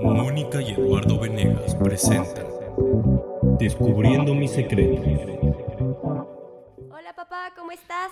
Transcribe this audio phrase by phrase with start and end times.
[0.00, 2.46] Mónica y Eduardo Venegas presentan
[3.58, 5.06] Descubriendo mis secretos.
[6.90, 8.10] Hola papá, ¿cómo estás?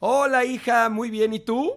[0.00, 1.74] Hola hija, muy bien, ¿y tú?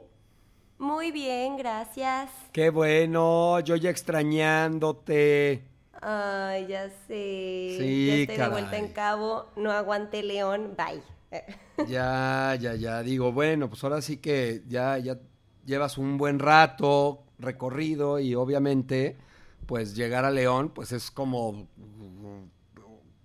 [0.78, 2.30] Muy bien, gracias.
[2.52, 5.64] Qué bueno, yo ya extrañándote.
[6.02, 7.78] Ay, ya sé.
[7.80, 8.52] Sí, ya estoy de caray.
[8.52, 9.46] vuelta en cabo.
[9.56, 10.76] No aguante León.
[10.78, 11.02] Bye.
[11.90, 15.18] Ya, ya, ya, digo, bueno, pues ahora sí que ya, ya
[15.66, 19.18] llevas un buen rato recorrido y obviamente,
[19.66, 21.68] pues llegar a León, pues es como,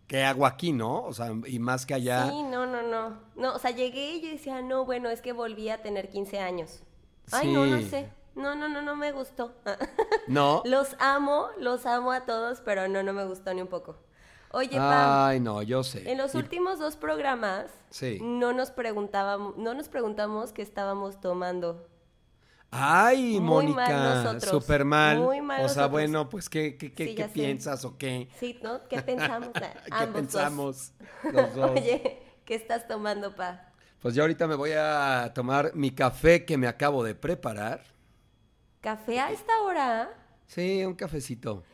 [0.07, 1.05] ¿qué hago aquí, no?
[1.05, 2.29] O sea, y más que allá.
[2.29, 3.21] Sí, no, no, no.
[3.37, 6.41] No, o sea, llegué y yo decía, no, bueno, es que volví a tener 15
[6.41, 6.83] años.
[7.33, 7.89] Ay, no, no Sí.
[7.89, 8.13] sé.
[8.35, 9.53] No, no, no, no me gustó.
[10.29, 10.63] ¿No?
[10.65, 13.97] los amo, los amo a todos, pero no, no me gustó ni un poco.
[14.53, 16.11] Oye, Pam, Ay, no, yo sé.
[16.11, 18.19] en los Y- últimos dos programas Sí.
[18.21, 21.87] no nos preguntábamos, no nos preguntamos qué estábamos tomando.
[22.71, 25.19] Ay, Mónica, súper mal.
[25.19, 25.91] muy mal o sea, nosotros.
[25.91, 28.29] bueno, pues, ¿qué, qué, qué, Sí, piensas o qué?
[28.39, 28.87] Sí, ¿no?
[28.89, 29.51] ¿Qué pensamos?
[29.99, 30.15] ¿Qué dos.
[30.15, 30.93] pensamos
[31.33, 31.71] los dos?
[31.73, 33.73] Oye, ¿qué estás tomando, pa?
[34.01, 37.83] Pues yo ahorita me voy a tomar mi café que me acabo de preparar.
[38.81, 40.09] ¿Café a esta hora?
[40.47, 41.65] Sí, un cafecito.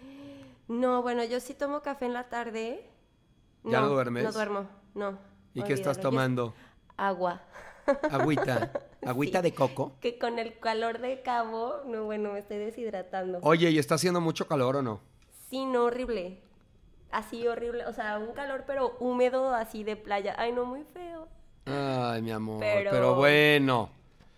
[0.67, 2.91] No, bueno, yo sí tomo café en la tarde.
[3.65, 4.25] ¿Ya no duermes?
[4.25, 5.19] No duermo, no.
[5.55, 5.99] ¿Y qué estás.
[5.99, 6.55] Yo- tomando?
[6.97, 7.43] Agua.
[8.11, 8.73] Agüita.
[9.07, 9.45] Agüita Sí.
[9.45, 9.93] de coco.
[10.01, 13.39] Que con el calor de cabo, no, bueno, me estoy deshidratando.
[13.43, 15.01] Oye, ¿y está haciendo mucho calor o no?
[15.51, 16.41] Sí, no, horrible.
[17.13, 20.35] Así horrible, o sea, un calor pero húmedo, así de playa.
[20.39, 21.29] Ay, no, muy feo.
[21.67, 22.59] Ay, mi amor.
[22.61, 23.91] Pero, Pero- bueno,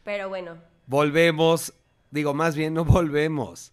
[0.04, 0.56] Pero bueno,
[0.86, 1.72] volvemos.
[2.10, 3.72] Digo, más bien no volvemos.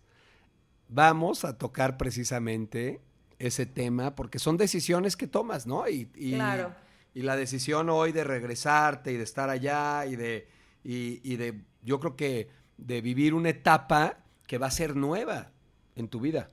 [0.87, 3.01] Vamos a tocar precisamente
[3.39, 5.87] ese tema porque son decisiones que tomas, ¿no?
[5.89, 6.73] Y, y- Claro.
[7.13, 10.47] y la decisión hoy de regresarte y de estar allá y de,
[10.85, 15.51] y, y de, yo creo que de vivir una etapa que va a ser nueva
[15.95, 16.51] en tu vida.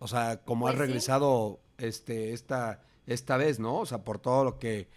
[0.00, 0.86] O sea, como has Pues sí.
[0.86, 3.78] regresado este, esta, esta vez, ¿no?
[3.80, 4.88] O sea, por todo lo que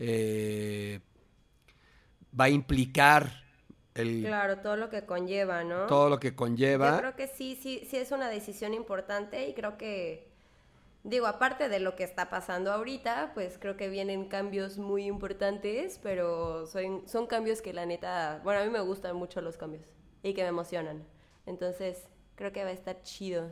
[0.00, 1.00] eh,
[2.38, 3.44] va a implicar
[3.94, 5.86] el, claro, todo lo que conlleva, ¿no?
[5.86, 6.98] todo lo que Yo conlleva.
[6.98, 10.28] creo que sí, sí, sí es una decisión importante y creo que,
[11.06, 15.98] digo, aparte de lo que está pasando ahorita, pues creo que vienen cambios muy importantes,
[16.02, 19.86] pero son, son cambios que la neta, bueno, a mí me gustan mucho los cambios
[20.22, 21.04] y que me emocionan.
[21.46, 23.50] Entonces, creo que va a estar chido.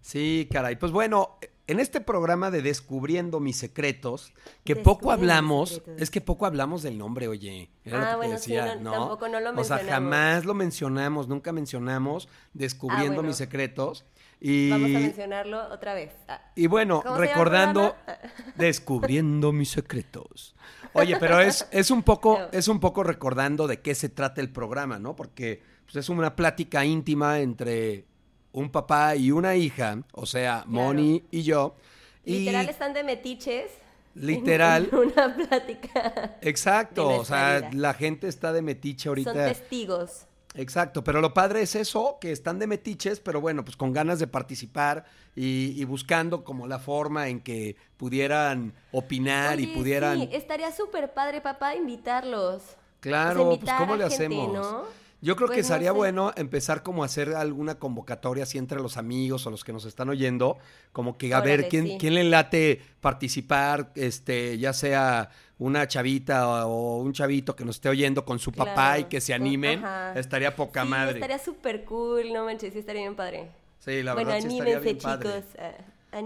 [0.00, 0.76] Sí, caray.
[0.76, 4.32] Pues bueno, en este programa de Descubriendo mis secretos,
[4.64, 7.70] que Descubriendo poco hablamos, es que poco hablamos del nombre, oye.
[7.84, 8.90] Era lo Ah, que te bueno, sí, decía, no, ¿no?
[8.92, 9.90] tampoco no lo O sea, mencionamos.
[9.90, 13.28] jamás lo mencionamos, nunca mencionamos Descubriendo Ah, bueno.
[13.28, 14.04] mis secretos.
[14.40, 16.12] Y, Vamos a mencionarlo otra vez.
[16.26, 18.30] Ah, y bueno, ¿Cómo se llama el recordando, programa?
[18.56, 20.54] Descubriendo mis secretos.
[20.94, 22.48] Oye, pero es, es un poco, No.
[22.50, 25.14] es un poco recordando de qué se trata el programa, ¿no?
[25.14, 28.06] Porque pues, es una plática íntima entre
[28.52, 31.76] un papá y una hija, o sea, Moni y yo.
[32.24, 33.72] Y Literal están de metiches.
[34.14, 34.88] Literal.
[34.92, 36.38] una plática.
[36.40, 37.70] Exacto, o sea, vida.
[37.74, 39.32] la gente está de metiche ahorita.
[39.32, 40.26] Son testigos.
[40.54, 44.18] Exacto, pero lo padre es eso, que están de metiches, pero bueno, pues con ganas
[44.18, 45.04] de participar
[45.36, 50.18] y, y buscando como la forma en que pudieran opinar y pudieran...
[50.18, 52.62] Sí, estaría súper padre, papá, invitarlos.
[52.98, 54.52] Claro, pues ¿cómo le gente, hacemos?
[54.52, 54.82] ¿no?
[55.22, 55.96] Yo creo que Pues, no sería sé.
[55.96, 59.84] bueno empezar como a hacer alguna convocatoria así entre los amigos o los que nos
[59.84, 60.58] están oyendo,
[60.92, 61.96] como que a ver quién, sí.
[62.00, 65.30] quién le late participar, este, ya sea
[65.60, 69.34] una chavita o, un chavito que nos esté oyendo con su papá y que se
[69.34, 69.84] animen,
[70.16, 71.14] estaría poca sí, madre.
[71.14, 73.50] estaría súper cool, no manches, sí estaría bien padre.
[73.78, 75.28] Sí, la bueno, verdad sí estaría bien padre.
[75.30, 75.44] chicos.
[75.58, 75.72] ah,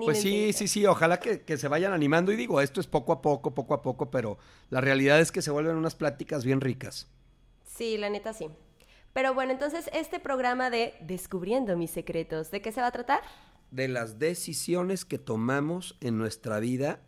[0.04, 0.22] Pues anímense.
[0.22, 3.20] sí, sí, sí, ojalá que, que se vayan animando y digo, esto es poco a
[3.20, 4.38] poco, poco a poco, pero
[4.70, 7.08] la realidad es que se vuelven unas pláticas bien ricas.
[7.66, 8.48] Sí, la neta sí.
[9.12, 13.22] Pero bueno, entonces este programa de Descubriendo mis secretos, ¿de qué se va a tratar?
[13.72, 17.00] De las decisiones que tomamos en nuestra vida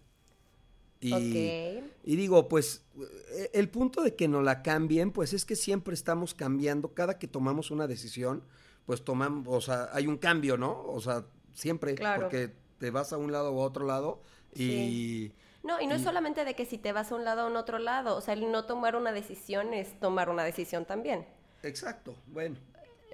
[1.00, 2.84] y, digo, pues
[3.32, 7.18] eh, el punto de que no la cambien, pues es que siempre estamos cambiando, cada
[7.18, 8.42] que tomamos una decisión,
[8.86, 10.84] pues tomamos, o sea, hay un cambio, ¿no?
[10.86, 12.22] O sea, siempre, Claro.
[12.22, 14.22] porque te vas a un lado o a otro lado
[14.54, 14.58] y...
[14.58, 15.32] Sí.
[15.62, 17.50] No, y no es solamente de que si te vas a un lado o a
[17.50, 21.26] un otro lado, o sea, el no tomar una decisión es tomar una decisión también.
[21.64, 22.56] Exacto, bueno.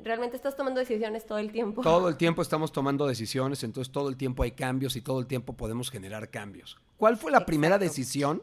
[0.02, 1.82] Realmente estás tomando decisiones todo el tiempo.
[1.82, 5.26] Todo el tiempo estamos tomando decisiones, entonces todo el tiempo hay cambios y todo el
[5.26, 6.78] tiempo podemos generar cambios.
[6.96, 8.42] ¿Cuál fue la primera decisión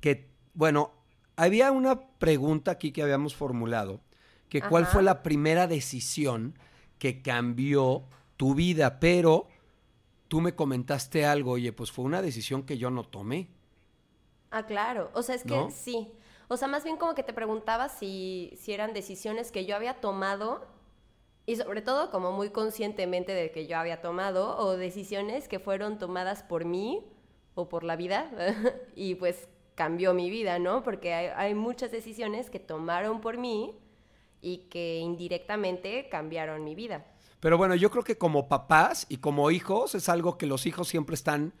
[0.00, 0.92] que, bueno,
[1.34, 4.00] había una pregunta aquí que habíamos formulado,
[4.48, 6.56] que cuál fue la primera decisión
[6.98, 8.04] que cambió
[8.36, 9.48] tu vida, pero
[10.28, 13.48] tú me comentaste algo, oye, pues fue una decisión que yo no tomé.
[14.50, 15.10] Ah, claro.
[15.14, 15.68] O sea, es que ¿No?
[21.44, 25.98] Y sobre todo como muy conscientemente de que yo había tomado o decisiones que fueron
[25.98, 27.04] tomadas por mí
[27.54, 28.30] o por la vida
[28.96, 30.82] y pues cambió mi vida, ¿no?
[30.82, 33.76] Porque hay, hay, muchas decisiones que tomaron por mí
[34.40, 37.04] y que indirectamente cambiaron mi vida.
[37.40, 40.88] Pero bueno, yo creo que como papás y como hijos es algo que los hijos
[40.88, 41.52] siempre están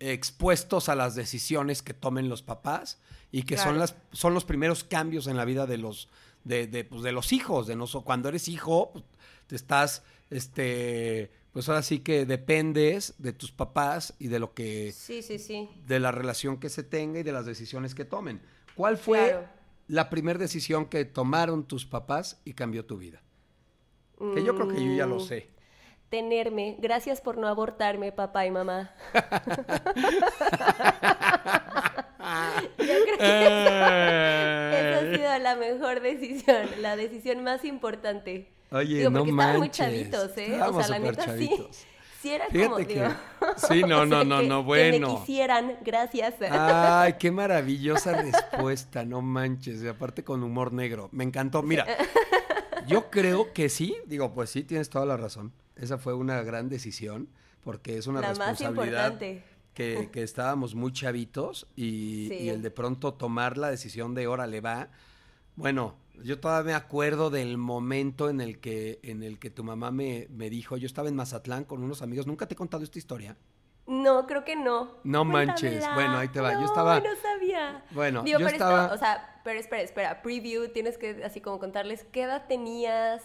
[0.00, 2.98] expuestos a las decisiones que tomen los papás
[3.32, 6.08] y que son las son los primeros cambios en la vida de los
[6.44, 9.04] de, de, pues, de los hijos de no cuando eres hijo pues,
[9.46, 14.92] te estás este pues ahora sí que dependes de tus papás y de lo que
[14.92, 15.68] sí sí sí.
[15.86, 18.42] de la relación que se tenga y de las decisiones que tomen.
[18.74, 19.46] Cuál fue
[19.88, 23.22] la primera decisión que tomaron tus papás y cambió tu vida
[24.34, 25.50] que yo creo que yo ya lo mm, sé
[26.16, 26.76] tenerme.
[26.78, 28.90] Gracias por no abortarme, papá y mamá.
[32.78, 38.48] Yo creo que esa, ha sido la mejor decisión, la decisión más importante.
[38.70, 40.58] Oye, digo, porque no estaban muy chavitos, ¿eh?
[40.62, 41.76] o sea, la neta chavitos.
[41.76, 41.86] sí.
[42.22, 43.04] Sí era como, digo,
[43.68, 45.08] Sí, no, no, no, no, bueno.
[45.08, 46.34] Que me quisieran, gracias.
[46.50, 49.82] Ay, qué maravillosa respuesta, no manches.
[49.82, 51.10] Y aparte con humor negro.
[51.12, 51.62] Me encantó.
[51.62, 51.86] Mira,
[52.86, 53.98] yo creo que sí.
[54.06, 55.52] Digo, pues sí, tienes toda la razón.
[55.76, 57.28] Esa fue una gran decisión
[57.62, 59.20] porque es una la responsabilidad más
[59.74, 64.62] que, que, estábamos muy chavitos y, y, el de pronto tomar la decisión de órale
[64.62, 64.88] va.
[65.54, 69.90] Bueno, yo todavía me acuerdo del momento en el que, en el que tu mamá
[69.90, 72.98] me, me dijo, yo estaba en Mazatlán con unos amigos, ¿nunca te he contado esta
[72.98, 73.36] historia?
[73.86, 74.96] No, creo que no.
[75.04, 75.84] No manches.
[75.94, 76.54] Bueno, ahí te va.
[76.54, 76.98] yo estaba.
[76.98, 77.84] No sabía.
[77.92, 78.92] Bueno, yo pero estaba.
[78.92, 80.22] o sea, pero espera, espera.
[80.22, 83.22] Preview, tienes que así como contarles qué edad tenías,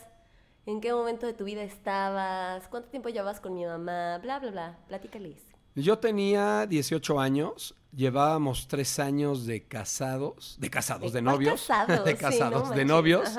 [0.66, 4.52] en qué momento de tu vida estabas, cuánto tiempo llevabas con mi mamá, bla, bla,
[4.52, 4.80] bla.
[4.88, 5.38] Platícales.
[5.75, 11.66] Yo tenía 18 años, llevábamos tres años de casados, de casados, de novios.
[11.68, 12.06] Casados?
[12.06, 13.30] de casados, de novios.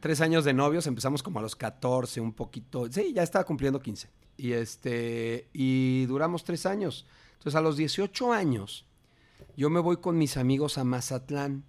[0.00, 2.90] Tres años de novios, empezamos como a los 14, un poquito.
[2.90, 4.10] Sí, ya estaba cumpliendo 15.
[4.36, 7.06] Y este, y duramos tres años.
[7.32, 8.86] Entonces a los 18 años,
[9.56, 11.64] yo me voy con mis amigos a Mazatlán.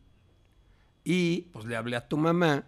[1.04, 2.68] Y pues le hablé a tu mamá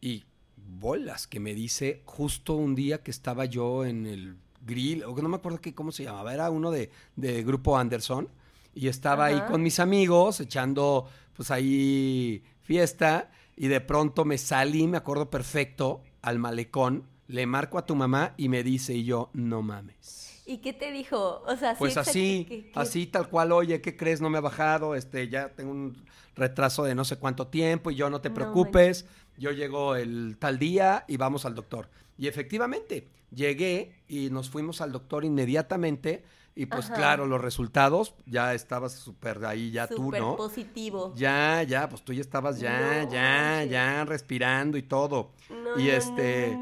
[0.00, 0.24] y
[0.66, 4.36] bolas que me dice justo un día que estaba yo en el
[4.66, 7.78] grill, o que no me acuerdo qué, cómo se llamaba, era uno de, de Grupo
[7.78, 8.28] Anderson,
[8.74, 14.86] y estaba ahí con mis amigos echando pues ahí fiesta, y de pronto me salí,
[14.86, 19.30] me acuerdo perfecto, al malecón, le marco a tu mamá y me dice, y yo,
[19.32, 20.42] no mames.
[20.46, 21.42] ¿Y qué te dijo?
[21.44, 24.20] O sea, pues así, así tal cual, oye, ¿qué crees?
[24.20, 25.96] No me ha bajado, este, ya tengo un
[26.36, 29.06] retraso de no sé cuánto tiempo y yo no te preocupes,
[29.38, 31.88] yo llego el tal día y vamos al doctor.
[32.18, 36.24] Y efectivamente, llegué y nos fuimos al doctor inmediatamente.
[36.58, 40.36] Y pues claro, los resultados, ya estabas súper ahí, ya tú, ¿no?
[40.36, 41.12] positivo.
[41.14, 45.32] Ya, ya, pues tú ya estabas ya, ya, ya respirando y todo.
[45.76, 46.52] y este...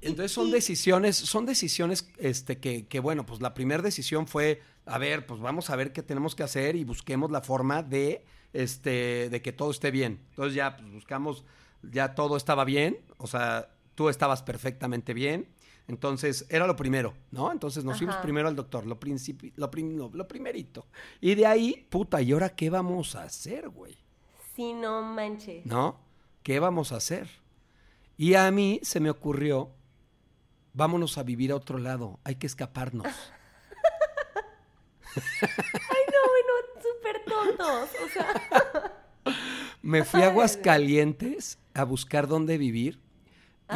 [0.00, 4.98] entonces son decisiones, son decisiones, este, que, que bueno, pues la primera decisión fue, a
[4.98, 9.30] ver, pues vamos a ver qué tenemos que hacer y busquemos la forma de este,
[9.30, 10.20] de que todo esté bien.
[10.30, 11.44] Entonces ya pues, buscamos,
[11.82, 15.48] ya todo estaba bien, o sea, tú estabas perfectamente bien.
[15.86, 17.50] Entonces, era lo primero, ¿no?
[17.50, 18.96] Entonces nos fuimos primero al doctor, lo,
[19.56, 20.86] lo, lo primerito.
[21.20, 23.96] Y de ahí, puta, ¿y ahora qué vamos a hacer, güey?
[24.54, 25.66] Sí, no manches.
[25.66, 25.98] ¿No?
[26.44, 27.28] ¿Qué vamos a hacer?
[28.16, 29.70] Y a mí se me ocurrió,
[30.74, 33.08] vámonos a vivir a otro lado, hay que escaparnos.
[38.04, 38.92] O sea.
[39.82, 43.00] Me fui a Aguascalientes a buscar dónde vivir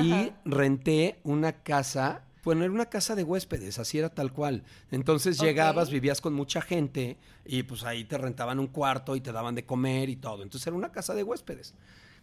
[0.00, 2.24] y renté una casa.
[2.42, 4.64] Bueno, era una casa de huéspedes, así era tal cual.
[4.90, 9.32] Entonces llegabas, vivías con mucha gente y pues ahí te rentaban un cuarto y te
[9.32, 10.42] daban de comer y todo.
[10.42, 11.74] Entonces era una casa de huéspedes.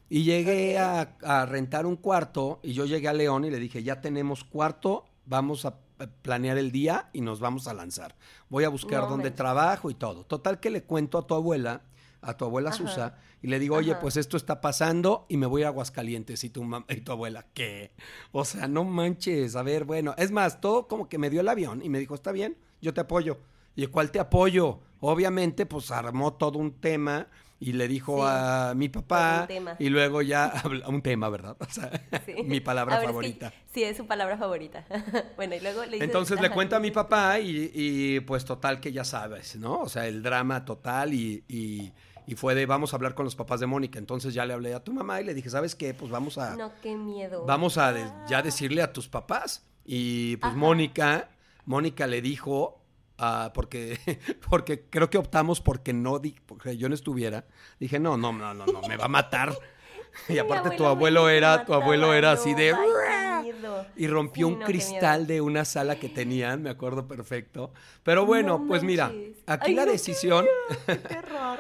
[0.09, 3.81] Y llegué a, a, rentar un cuarto y yo llegué a León y le dije,
[3.81, 5.77] ya tenemos cuarto, vamos a
[6.07, 8.15] planear el día y nos vamos a lanzar.
[8.49, 10.25] Voy a buscar dónde trabajo y todo.
[10.25, 11.83] Total que le cuento a tu abuela,
[12.21, 15.63] a tu abuela Susa, y le digo, oye, pues esto está pasando y me voy
[15.63, 16.43] a Aguascalientes.
[16.43, 17.93] Y tu, y tu abuela, ¿qué?
[18.31, 20.13] O sea, no manches, a ver, bueno.
[20.17, 22.93] Es más, todo como que me dio el avión y me dijo, está bien, yo
[22.93, 23.39] te apoyo.
[23.75, 24.79] ¿Y cuál te apoyo?
[24.99, 27.27] Obviamente, pues armó todo un tema
[27.61, 30.51] y le dijo a mi papá y luego ya
[30.87, 31.55] un tema, ¿verdad?
[31.59, 31.91] O sea,
[32.43, 33.53] mi palabra favorita.
[33.71, 34.83] sí, es su palabra favorita.
[35.37, 39.03] bueno, y luego le Entonces le cuenta a mi papá y, pues total que ya
[39.03, 39.79] sabes, ¿no?
[39.81, 41.93] O sea, el drama total y, y,
[42.35, 43.99] fue de vamos a hablar con los papás de Mónica.
[43.99, 45.93] Entonces ya le hablé a tu mamá y le dije, ¿sabes qué?
[45.93, 46.55] Pues vamos a...
[46.55, 47.45] No, qué miedo.
[47.45, 47.93] Vamos a
[48.27, 49.67] ya decirle a tus papás.
[49.85, 51.29] Y pues Mónica,
[51.65, 52.80] Mónica le dijo
[53.23, 53.99] Ah, porque,
[54.49, 57.45] porque creo que optamos porque no, porque yo no estuviera.
[57.79, 59.55] Dije, no, no, no, no, no, me va a matar.
[60.27, 62.73] y aparte tu abuelo era, tu abuelo era así de...
[62.73, 63.51] ay.
[63.95, 67.71] Y rompió Sí, un no, cristal de una sala que tenían, me acuerdo perfecto.
[68.03, 69.11] Pero bueno, No pues mira,
[69.47, 70.45] aquí Ay, la no, decisión,
[70.85, 71.59] Qué terror.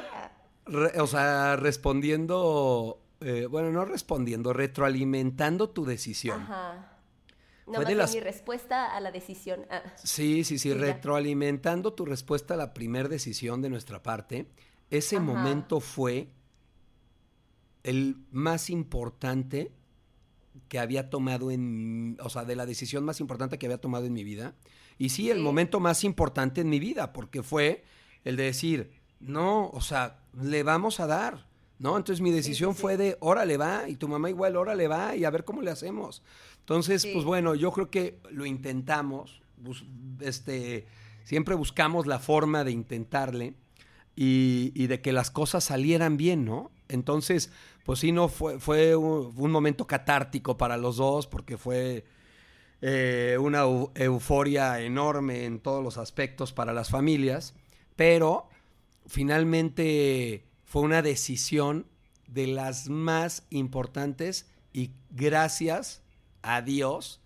[0.65, 6.41] re- o sea, respondiendo, eh, bueno, no respondiendo, retroalimentando tu decisión.
[6.41, 6.90] Ajá.
[7.71, 9.65] No, Fue de las- mi respuesta a la decisión.
[9.69, 14.47] Ah, Sí, sí, sí, retroalimentando tu respuesta a la primera decisión de nuestra parte,
[14.89, 15.25] ese Ajá.
[15.25, 16.27] momento fue
[17.83, 19.71] el más importante
[20.67, 24.13] que había tomado en, o sea, de la decisión más importante que había tomado en
[24.13, 24.53] mi vida.
[24.97, 27.83] Y sí, el momento más importante en mi vida, porque fue
[28.23, 31.47] el de decir, no, o sea, le vamos a dar,
[31.79, 31.97] ¿no?
[31.97, 32.81] Entonces mi decisión sí.
[32.81, 35.71] fue de, órale va, y tu mamá igual, órale va, y a ver cómo le
[35.71, 36.21] hacemos.
[36.61, 37.11] Entonces, Sí.
[37.13, 39.41] pues bueno, yo creo que lo intentamos,
[40.21, 40.85] este,
[41.23, 43.53] siempre buscamos la forma de intentarle
[44.15, 46.71] y, y de que las cosas salieran bien, ¿no?
[46.87, 47.51] Entonces,
[47.85, 52.05] pues sí, no, fue, fue un, un momento catártico para los dos porque fue
[52.81, 57.53] eh, una eu- euforia enorme en todos los aspectos para las familias,
[57.95, 58.47] pero
[59.07, 61.85] finalmente fue una decisión
[62.27, 66.01] de las más importantes y gracias
[66.43, 67.21] a Dios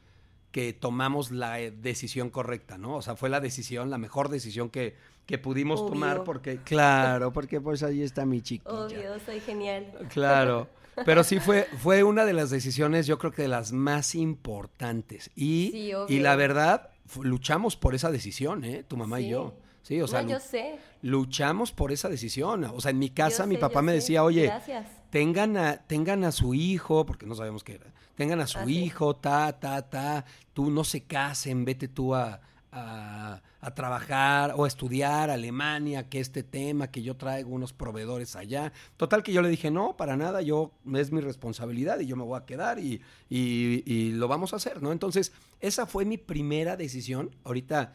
[0.52, 2.96] que tomamos la eh, decisión correcta, ¿no?
[2.96, 4.96] O sea, fue la decisión, la mejor decisión que,
[5.26, 5.90] que pudimos Obvio.
[5.92, 8.72] tomar porque, claro, porque pues ahí está mi chiquilla.
[8.74, 9.86] obvio, soy genial.
[10.10, 10.70] Claro.
[11.06, 15.30] Pero sí fue, fue una de las decisiones, yo creo que de las más importantes.
[15.36, 16.90] Y, Sí, y la verdad,
[17.22, 18.86] luchamos por esa decisión, ¿eh?
[18.88, 19.58] Tu mamá y yo.
[19.82, 20.80] Sí, o sea, no, yo sé.
[21.02, 22.64] luchamos por esa decisión.
[22.64, 24.88] O sea, en mi casa yo mi sé, papá me decía, oye, Gracias.
[25.16, 28.66] Tengan a, tengan a su hijo, porque no sabemos qué era, tengan a su Ah,
[28.66, 28.84] sí.
[28.84, 32.42] hijo, ta, ta, ta, tú no se casen, vete tú a,
[32.74, 38.36] a, a trabajar o a estudiar Alemania, que este tema, que yo traigo unos proveedores
[38.36, 38.74] allá.
[38.98, 42.24] Total que yo le dije, no, para nada, yo, es mi responsabilidad y yo me
[42.26, 44.92] voy a quedar y, y- y lo vamos a hacer, ¿no?
[44.92, 45.32] Entonces,
[45.62, 47.94] esa fue mi primera decisión, ahorita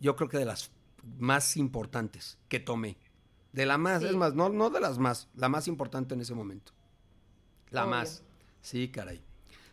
[0.00, 0.70] yo creo que de las
[1.18, 2.96] más importantes que tomé.
[3.52, 4.08] De la más, Sí.
[4.08, 6.72] es más, no, no de las más, la más importante en ese momento.
[7.70, 7.90] La Obvio.
[7.90, 8.22] más.
[8.60, 9.20] Sí, caray.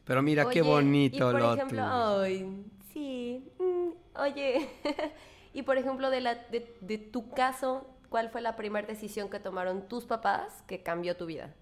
[0.06, 3.44] Pero mira qué bonito y por lo ejemplo, ay, sí.
[3.60, 4.70] mm, oye,
[5.54, 9.40] y por ejemplo, de, la, de, de tu caso, ¿cuál fue la primera decisión que
[9.40, 11.54] tomaron tus papás que cambió tu vida?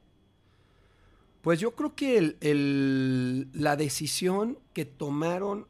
[1.42, 5.68] Pues yo creo que el- el- la decisión que tomaron.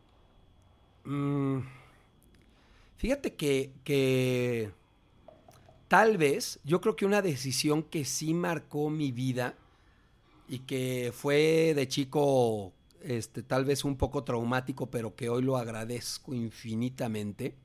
[1.03, 1.59] mm,
[2.97, 4.71] fíjate que, que
[5.87, 9.55] tal vez, yo creo que una decisión que sí marcó mi vida
[10.47, 15.57] y que fue de chico, este, tal vez un poco traumático, pero que hoy lo
[15.57, 17.55] agradezco infinitamente,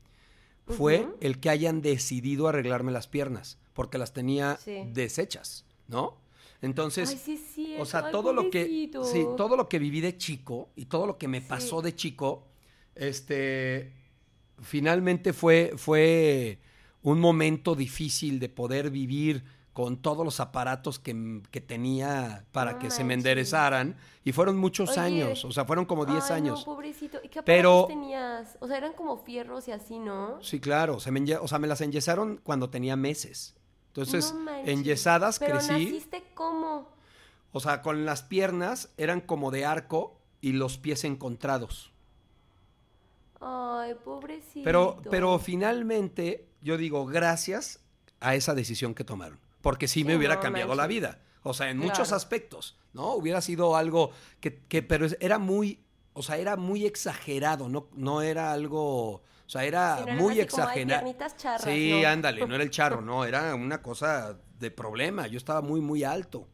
[0.67, 4.83] fue el que hayan decidido arreglarme las piernas, porque las tenía Sí.
[4.93, 6.17] deshechas, ¿no?
[6.63, 7.75] Entonces, Ay, sí, sí.
[7.79, 8.65] o sea, todo lo que
[9.03, 12.47] sí, todo lo que viví de chico y todo lo que me pasó de chico,
[12.95, 13.93] este
[14.61, 16.61] finalmente fue fue
[17.03, 22.79] un momento difícil de poder vivir con todos los aparatos que, que tenía para No
[22.79, 25.01] que se me enderezaran y fueron muchos Oye.
[25.01, 26.61] años, o sea, fueron como 10 Ay, años.
[26.61, 27.19] No, pobrecito.
[27.25, 28.59] ¿Y qué Pero- tenías?
[28.61, 30.43] O sea, eran como fierros y así, ¿no?
[30.43, 33.55] Sí, claro, se me, enye- o sea, me las enyesaron cuando tenía meses.
[33.89, 35.73] Entonces, No enyesadas Pero crecí.
[35.73, 36.89] naciste cómo?
[37.53, 41.92] O sea, con las piernas eran como de arco y los pies encontrados.
[43.45, 44.63] Ay, pobrecito.
[44.65, 47.81] Pero, pero finalmente, yo digo, gracias
[48.21, 49.39] a esa decisión que tomaron.
[49.61, 51.21] Porque sí me Sí, hubiera no cambiado la vida.
[51.43, 53.15] O sea, en muchos aspectos, ¿no?
[53.15, 55.81] Hubiera sido algo que, que- pero era muy,
[56.13, 60.39] o sea, era muy exagerado, no, no era algo, o sea, era Sí, no muy
[60.41, 61.03] así como, "Ay, exagerado.
[61.05, 62.09] piernitas charras", Sí, no.
[62.09, 65.27] ándale, no era el charro, no, era una cosa de problema.
[65.27, 66.47] Yo estaba muy, muy alto.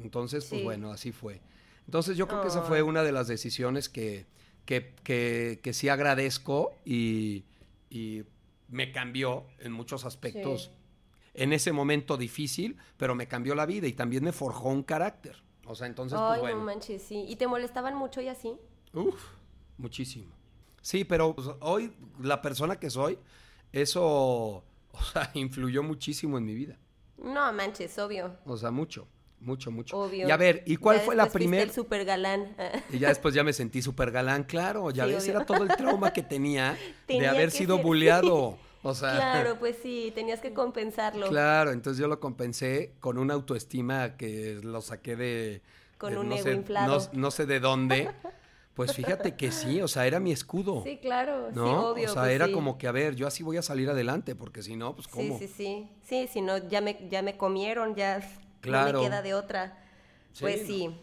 [0.00, 0.64] Entonces, pues Sí.
[0.64, 1.40] bueno, así fue.
[1.86, 4.26] Entonces yo creo que esa fue una de las decisiones que,
[4.66, 7.44] que, que, que sí agradezco y,
[7.88, 8.24] y
[8.68, 10.70] me cambió en muchos aspectos Sí.
[11.42, 15.36] en ese momento difícil, pero me cambió la vida y también me forjó un carácter.
[15.66, 16.58] O sea, entonces, Ay, pues bueno.
[16.58, 17.24] no manches, sí.
[17.28, 18.54] ¿Y te molestaban mucho y así?
[18.92, 19.22] Uf,
[19.78, 20.32] muchísimo.
[20.80, 23.18] Sí, pero pues, hoy la persona que soy,
[23.72, 24.02] eso,
[24.92, 26.78] o sea, influyó muchísimo en mi vida.
[27.18, 28.36] No manches, obvio.
[28.44, 29.06] O sea, mucho,
[29.40, 29.96] mucho, mucho.
[29.98, 30.26] Obvio.
[30.26, 31.62] Y a ver, ¿y cuál Ya fue la primera?
[31.62, 32.56] el super galán.
[32.90, 35.36] Y ya después ya me sentí súper galán, claro, ya Sí, ves, obvio.
[35.36, 36.76] era todo el trauma que tenía,
[37.08, 38.58] de haber sido ser, bulleado.
[38.82, 41.28] O sea, claro, pues sí, tenías que compensarlo.
[41.28, 45.60] claro, entonces yo lo compensé con una autoestima que lo saqué de...
[45.98, 46.98] Con de un no ego sé, inflado.
[47.12, 48.12] No, no sé de dónde.
[48.74, 50.82] Pues fíjate que sí, o sea, era mi escudo.
[50.84, 51.88] Sí, claro, sí, ¿No?
[51.88, 52.10] obvio.
[52.10, 52.52] o sea, pues era sí.
[52.52, 55.12] como que, a ver, yo así voy a salir adelante, porque si no, pues Sí,
[55.12, 55.38] cómo.
[55.40, 55.88] sí, sí.
[56.04, 58.20] Sí, si no, ya me, ya me comieron, ya
[58.66, 58.92] Claro.
[58.98, 59.78] no me queda de otra.
[60.40, 60.94] pues sí.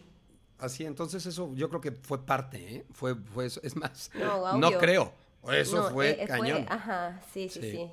[0.58, 2.86] Así, entonces eso yo creo que fue parte, ¿eh?
[2.92, 3.60] Fue, fue eso.
[3.62, 5.12] Es más, No, no creo.
[5.50, 6.64] Eso No, fue eh, cañón.
[6.68, 7.70] ajá, sí, sí, Sí.
[7.72, 7.90] sí.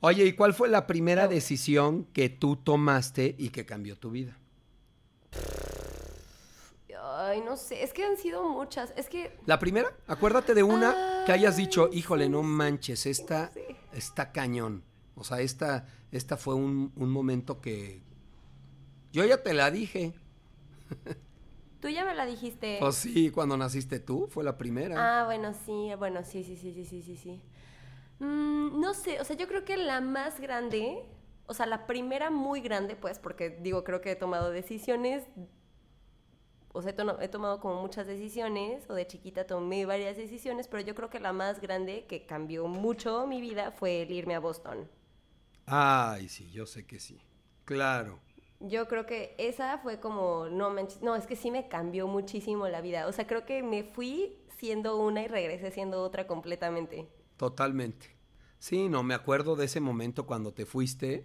[0.00, 1.28] Oye, ¿y cuál fue la primera No.
[1.30, 4.36] decisión que tú tomaste y que cambió tu vida?
[7.20, 8.92] Ay, no sé, es que han sido muchas.
[8.96, 13.50] Es que La primera, acuérdate de una que hayas dicho, Ay, híjole, no manches, esta
[13.54, 13.60] sí.
[13.92, 14.84] está cañón.
[15.14, 18.02] O sea, esta, esta fue un, un momento que
[19.12, 20.14] yo ya te la dije.
[21.80, 22.76] tú ya me la dijiste.
[22.80, 25.20] Pues sí, cuando naciste tú, fue la primera.
[25.20, 27.40] Ah, bueno, sí, bueno, sí, sí, sí, sí, sí, sí, sí.
[28.20, 31.04] Mm, no sé, o sea, yo creo que la más grande,
[31.46, 35.24] o sea, la primera muy grande, pues, porque digo, creo que he tomado decisiones,
[36.72, 40.82] o sea, he, he tomado como muchas decisiones, o de chiquita tomé varias decisiones, pero
[40.82, 44.40] yo creo que la más grande que cambió mucho mi vida fue el irme a
[44.40, 44.88] Boston.
[45.66, 47.20] Ay, sí, yo sé que sí.
[47.64, 48.18] Claro.
[48.60, 52.66] Yo creo que esa fue como, no manches, no, es que sí me cambió muchísimo
[52.68, 53.06] la vida.
[53.06, 57.08] O sea, creo que me fui siendo una y regresé siendo otra completamente.
[57.36, 58.16] Totalmente.
[58.58, 61.24] Sí, no, me acuerdo de ese momento cuando te fuiste.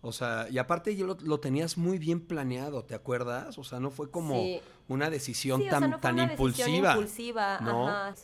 [0.00, 3.56] O sea, y aparte yo lo, lo tenías muy bien planeado, ¿te acuerdas?
[3.56, 4.60] O sea, no fue como Sí.
[4.88, 6.92] una decisión Sí, o tan, sea, no fue tan una decisión impulsiva.
[6.94, 7.88] impulsiva, ¿no?
[7.88, 8.14] ajá.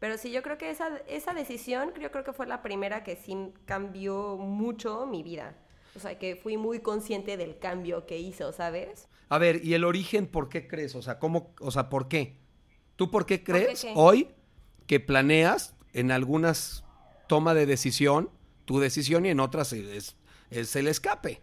[0.00, 3.16] Pero sí, yo creo que esa, esa decisión, yo creo que fue la primera que
[3.16, 5.56] sí cambió mucho mi vida.
[5.96, 9.08] O sea, que fui muy consciente del cambio que hizo, ¿sabes?
[9.28, 10.94] A ver, ¿y el origen por qué crees?
[10.94, 12.36] O sea, ¿cómo, o sea, ¿por qué?
[12.96, 13.92] ¿Tú por qué crees qué?
[13.96, 14.28] hoy
[14.86, 16.84] que planeas en algunas
[17.28, 18.30] toma de decisión
[18.64, 20.16] tu decisión y en otras es,
[20.50, 21.42] es el escape?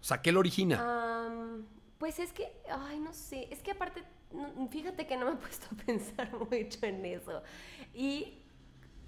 [0.00, 1.26] O sea, ¿qué lo origina?
[1.26, 1.66] Am,
[1.98, 5.36] pues es que, ay, no sé, es que aparte, no- fíjate que no me he
[5.42, 7.42] puesto a pensar mucho en eso.
[7.94, 8.42] Y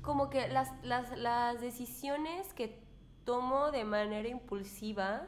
[0.03, 2.81] como que las, las, las decisiones que
[3.29, 5.27] tomo de manera impulsiva,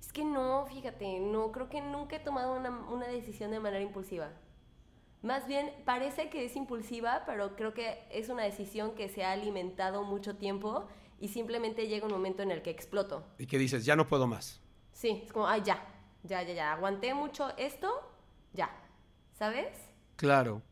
[0.00, 3.82] es que no, fíjate, no, creo que nunca he tomado una, una decisión de manera
[3.82, 4.30] impulsiva.
[5.20, 9.32] Más bien, parece que es impulsiva, pero creo que es una decisión que se ha
[9.32, 10.88] alimentado mucho tiempo
[11.20, 13.26] y simplemente llega un momento en el que exploto.
[13.36, 14.58] y que dices, ya no puedo más.
[14.94, 15.84] Sí, es como, ay, ya,
[16.22, 17.90] ya, ya, ya, aguanté mucho esto,
[18.54, 18.70] ya,
[19.34, 19.68] ¿sabes?
[20.16, 20.62] Claro.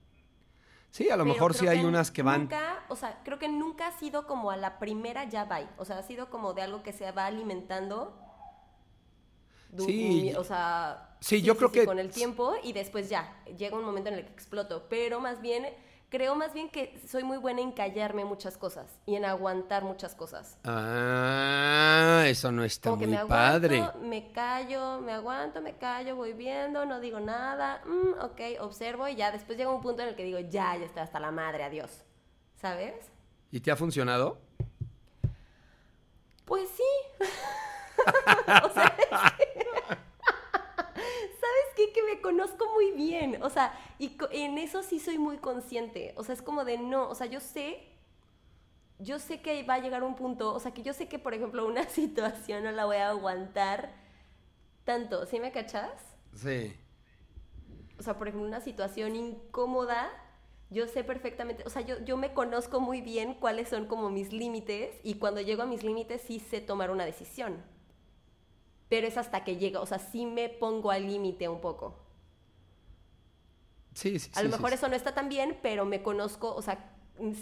[0.91, 2.43] Sí, a lo Pero mejor sí hay unas que van...
[2.43, 5.61] Nunca, o sea, creo que nunca ha sido como a la primera ya va.
[5.79, 8.19] O sea, ha sido como de algo que se va alimentando.
[9.79, 10.33] Sí.
[10.37, 14.09] O sea, Sí, yo creo que- Con el tiempo y después ya, llega un momento
[14.09, 14.87] en el que exploto.
[14.89, 15.67] Pero más bien,
[16.11, 20.15] creo más bien que soy muy buena en callarme muchas cosas y en aguantar muchas
[20.15, 20.59] cosas.
[20.65, 23.83] Ah, eso no está Como que muy padre.
[24.03, 29.15] me callo, me aguanto, me callo, voy viendo, no digo nada, mm, ok, observo y
[29.17, 31.65] ya después llega un punto en el que digo, ya, ya está hasta la madre,
[31.65, 32.05] adiós.
[32.57, 32.95] ¿Sabes?
[33.51, 34.39] ¿Y te ha funcionado?
[36.45, 36.83] Pues sí.
[38.65, 39.49] o sea, es que- ¿sabes
[41.77, 41.93] qué?
[41.93, 43.43] Que me conozco muy bien.
[43.43, 46.13] O sea, y en eso sí soy muy consciente.
[46.17, 47.91] O sea, es como de no, o sea, yo sé,
[48.99, 51.35] yo sé que va a llegar un punto, o sea, que yo sé que, por
[51.35, 53.95] ejemplo, una situación no la voy a aguantar
[54.85, 55.27] tanto.
[55.27, 55.93] ¿Sí me cachas?
[56.35, 56.77] Sí.
[57.99, 60.09] o sea, por ejemplo, una situación incómoda,
[60.71, 64.33] yo sé perfectamente, o sea, yo, yo me conozco muy bien cuáles son como mis
[64.33, 67.63] límites y cuando llego a mis límites sí sé tomar una decisión.
[68.91, 71.97] Pero es hasta que llega, o sea, sí me pongo al límite un poco.
[73.95, 74.75] Sí, sí, A sí, lo mejor sí.
[74.75, 76.93] eso no está tan bien, pero me conozco, o sea,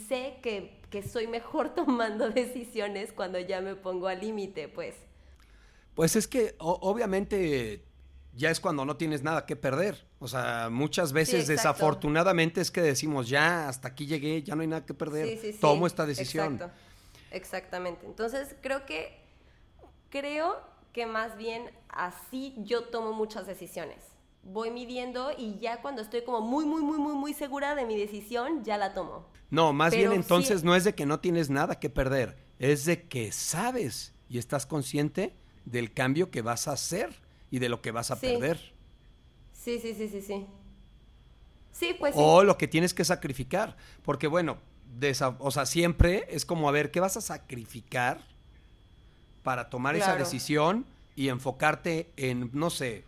[0.08, 4.94] sé que, que soy mejor tomando decisiones cuando ya me pongo al límite, pues.
[5.94, 7.84] Pues es que o- obviamente
[8.34, 10.06] ya es cuando no tienes nada que perder.
[10.20, 14.68] O sea, muchas veces desafortunadamente es que decimos, ya, hasta aquí llegué, ya no hay
[14.68, 15.28] nada que perder.
[15.28, 15.58] Sí, sí, sí.
[15.60, 16.54] Tomo esta decisión.
[16.54, 16.74] Exacto.
[17.30, 18.06] Exactamente.
[18.06, 19.18] Entonces, creo que
[20.10, 20.60] creo
[20.98, 23.98] que más bien así yo tomo muchas decisiones.
[24.42, 27.96] Voy midiendo y ya cuando estoy como muy muy muy muy muy segura de mi
[27.96, 29.24] decisión, ya la tomo.
[29.48, 32.36] No, más Pero bien entonces sí- no es de que no tienes nada que perder,
[32.58, 37.14] es de que sabes y estás consciente del cambio que vas a hacer
[37.52, 38.26] y de lo que vas a Sí.
[38.26, 38.58] perder.
[39.52, 40.46] Sí, sí, sí, sí, sí.
[41.70, 42.20] Sí, pues sí.
[42.24, 43.76] O lo que tienes que sacrificar.
[44.02, 44.58] Porque bueno,
[45.38, 48.20] o sea, siempre es como a ver, ¿qué vas a sacrificar
[49.48, 50.84] para tomar esa decisión
[51.16, 53.06] y enfocarte en, no sé,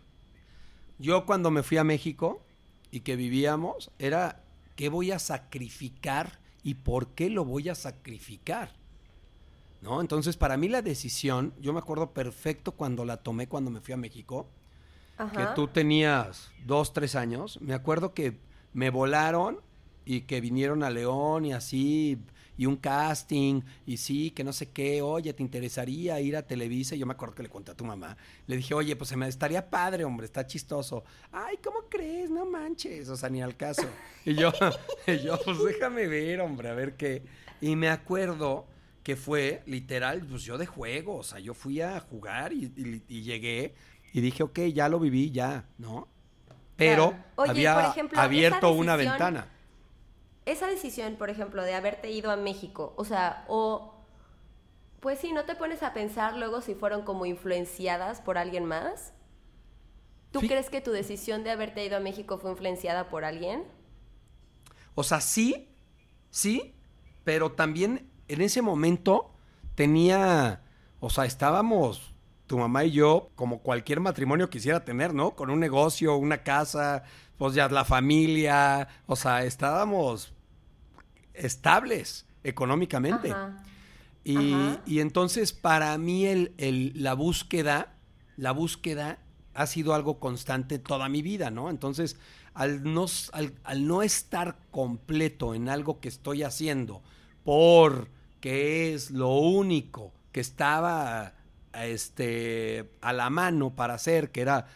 [0.97, 2.41] yo cuando me fui a México
[2.89, 4.41] y que vivíamos, era,
[4.75, 8.71] ¿qué voy a sacrificar y por qué lo voy a sacrificar?
[9.83, 10.01] ¿No?
[10.01, 13.93] Entonces, para mí la decisión, yo me acuerdo perfecto cuando la tomé cuando me fui
[13.93, 14.47] a México,
[15.17, 15.53] que Ajá.
[15.53, 18.39] tú tenías dos, tres años, me acuerdo que
[18.73, 19.59] me volaron
[20.05, 22.17] y que vinieron a León y así,
[22.57, 26.95] y un casting, y sí, que no sé qué, oye, ¿te interesaría ir a Televisa?
[26.95, 28.15] Y yo me acuerdo que le conté a tu mamá.
[28.47, 31.03] Le dije, oye, pues se me estaría padre, hombre, está chistoso.
[31.31, 32.29] Ay, ¿cómo crees?
[32.29, 33.83] No manches, o sea, ni al caso.
[34.25, 34.51] Y yo,
[35.07, 37.23] y yo, pues déjame ver, hombre, a ver qué.
[37.61, 38.67] Y me acuerdo
[39.03, 43.03] que fue literal, pues yo de juego, o sea, yo fui a jugar y, y-
[43.07, 43.73] y llegué
[44.13, 46.07] y dije, ok, ya lo viví, ya, ¿no?
[46.75, 47.23] Pero Claro.
[47.37, 49.47] Oye, había por ejemplo, esa abierto una ventana.
[50.45, 53.95] Esa decisión, por ejemplo, de haberte ido a México, o sea, o...
[54.99, 59.13] Pues sí, ¿no te pones a pensar luego si fueron como influenciadas por alguien más?
[60.31, 63.63] ¿Tú crees que tu decisión de haberte ido a México fue influenciada por alguien?
[64.95, 65.69] O sea, sí,
[66.29, 66.75] sí,
[67.23, 69.31] pero también en ese momento
[69.75, 70.63] tenía,
[70.99, 72.10] o sea, estábamos,
[72.51, 75.35] tu mamá y yo, como cualquier matrimonio quisiera tener, ¿no?
[75.37, 77.03] Con un negocio, una casa,
[77.37, 80.33] pues ya la familia, o sea, estábamos
[81.33, 83.31] estables económicamente.
[83.31, 83.63] Ajá.
[84.25, 84.81] Y, Ajá.
[84.85, 87.93] y entonces para mí el, el- la búsqueda,
[88.35, 89.19] la búsqueda
[89.53, 91.69] ha sido algo constante toda mi vida, ¿no?
[91.69, 92.17] Entonces,
[92.53, 97.01] al no, al, al no estar completo en algo que estoy haciendo,
[97.45, 101.31] porque es lo único que estaba
[101.73, 104.67] este, a la mano para hacer, que era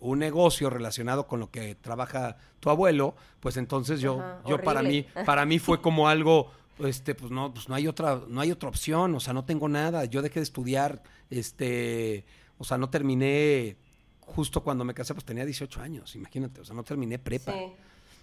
[0.00, 4.82] un negocio relacionado con lo que trabaja tu abuelo, pues entonces yo, Ajá, yo para
[4.82, 8.52] mí, para mí fue como algo, este, pues no, pues no hay otra, no hay
[8.52, 10.04] otra opción, o sea, no tengo nada.
[10.04, 12.24] Yo dejé de estudiar, este,
[12.58, 13.76] o sea, no terminé
[14.20, 17.52] justo cuando me casé, pues tenía 18 años, imagínate, o sea, no terminé prepa.
[17.52, 17.72] Sí.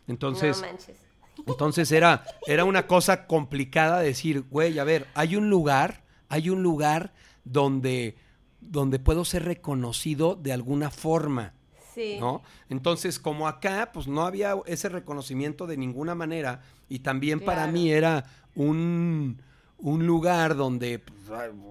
[0.08, 0.98] Entonces, no manches.
[1.48, 6.64] entonces era, era una cosa complicada decir, güey, a ver, hay un lugar, hay un
[6.64, 7.14] lugar
[7.46, 8.18] donde,
[8.60, 11.54] donde puedo ser reconocido de alguna forma.
[11.94, 12.18] Sí.
[12.20, 12.42] ¿no?
[12.70, 17.90] Entonces, como acá, pues no había ese reconocimiento de ninguna manera y también para mí
[17.90, 19.42] era un,
[19.78, 21.18] un lugar donde, pues,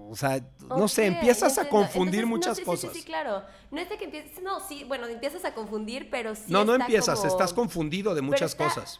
[0.09, 2.93] o sea, no sé, empiezas a confundir Entonces, no, muchas sí, sí, cosas.
[2.93, 3.43] Sí, sí, claro.
[3.69, 6.73] No es de que empieces, no, sí, bueno, empiezas a confundir, pero sí no, no
[6.73, 8.99] está empiezas, como- estás confundido de muchas está- cosas.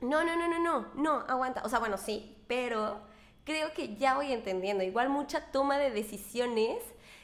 [0.00, 1.62] No, no, no, no, no, no, aguanta.
[1.64, 3.00] O sea, bueno, sí, pero
[3.44, 4.82] creo que ya voy entendiendo.
[4.84, 6.78] Igual mucha toma de decisiones.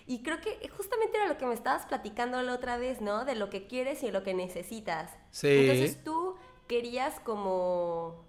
[0.06, 3.24] Y creo que justamente era lo que me estabas platicando la otra vez, ¿no?
[3.24, 5.11] De lo que quieres y lo que necesitas.
[5.30, 5.46] Sí.
[5.48, 6.35] Entonces tú
[6.66, 8.24] querías como,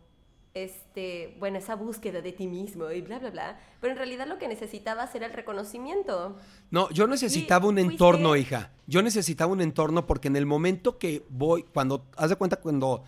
[0.54, 3.60] este, bueno, esa búsqueda de ti mismo y bla, bla, bla.
[3.80, 6.38] Pero en realidad lo que necesitabas era el reconocimiento.
[6.70, 8.72] No, yo necesitaba un fuiste- entorno, hija.
[8.86, 13.04] Yo necesitaba un entorno porque en el momento que voy, cuando, haz de cuenta, cuando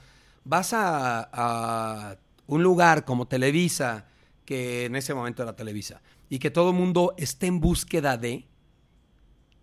[0.45, 2.17] vas a, a
[2.47, 4.07] un lugar como Televisa,
[4.45, 8.45] que en ese momento era Televisa, y que todo el mundo esté en búsqueda de,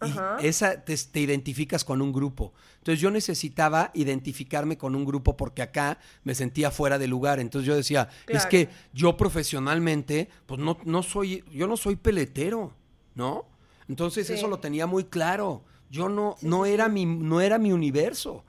[0.02, 0.38] y Ajá.
[0.40, 2.54] esa te, te identificas con un grupo.
[2.78, 7.38] Entonces yo necesitaba identificarme con un grupo porque acá me sentía fuera de lugar.
[7.38, 12.72] Entonces yo decía, es que yo profesionalmente, pues no, no soy, yo no soy peletero,
[13.14, 13.44] ¿no?
[13.88, 14.32] Entonces Sí.
[14.32, 15.64] eso lo tenía muy claro.
[15.90, 18.44] Yo no, Sí, no sí, era mi, no era mi universo.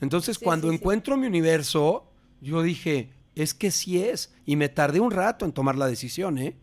[0.00, 2.06] Entonces cuando encuentro mi universo,
[2.40, 4.34] yo dije, es que sí es.
[4.46, 6.56] Y me tardé un rato en tomar la decisión, ¿eh?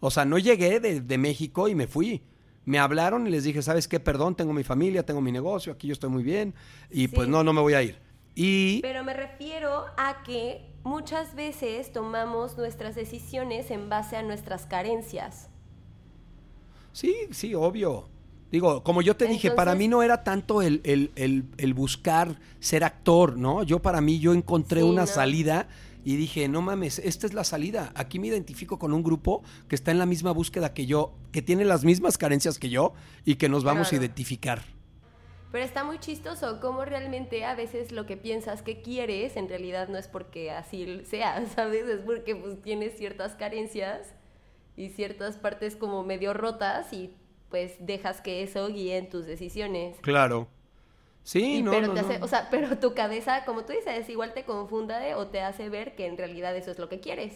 [0.00, 2.22] O sea, no llegué de, de México y me fui.
[2.64, 4.00] Me hablaron y les dije, ¿sabes qué?
[4.00, 6.54] Perdón, tengo mi familia, tengo mi negocio, aquí yo estoy muy bien.
[6.90, 7.08] Y Sí.
[7.08, 7.98] pues no, no me voy a ir.
[8.34, 14.66] Y Pero me refiero a que muchas veces tomamos nuestras decisiones en base a nuestras
[14.66, 15.48] carencias.
[16.92, 18.08] sí, sí, obvio.
[18.50, 22.38] Digo, como yo te dije, para mí no era tanto el, el- el- el buscar
[22.60, 23.62] ser actor, ¿no?
[23.64, 25.06] Yo para mí, yo encontré Sí, una no.
[25.06, 25.68] salida
[26.06, 27.90] y dije, no mames, esta es la salida.
[27.96, 31.42] Aquí me identifico con un grupo que está en la misma búsqueda que yo, que
[31.42, 32.92] tiene las mismas carencias que yo
[33.24, 34.62] y que nos vamos a identificar.
[35.50, 39.88] Pero está muy chistoso cómo realmente a veces lo que piensas que quieres en realidad
[39.88, 41.88] no es porque así sea, ¿sabes?
[41.88, 44.14] Es porque pues tienes ciertas carencias
[44.76, 47.16] y ciertas partes como medio rotas y
[47.50, 49.96] pues dejas que eso guíe en tus decisiones.
[50.02, 50.46] Claro.
[51.26, 52.08] Sí, Y no, pero no, te no.
[52.08, 55.68] hace, o sea, pero tu cabeza, como tú dices, igual te confunda o te hace
[55.68, 57.34] ver que en realidad eso es lo que quieres.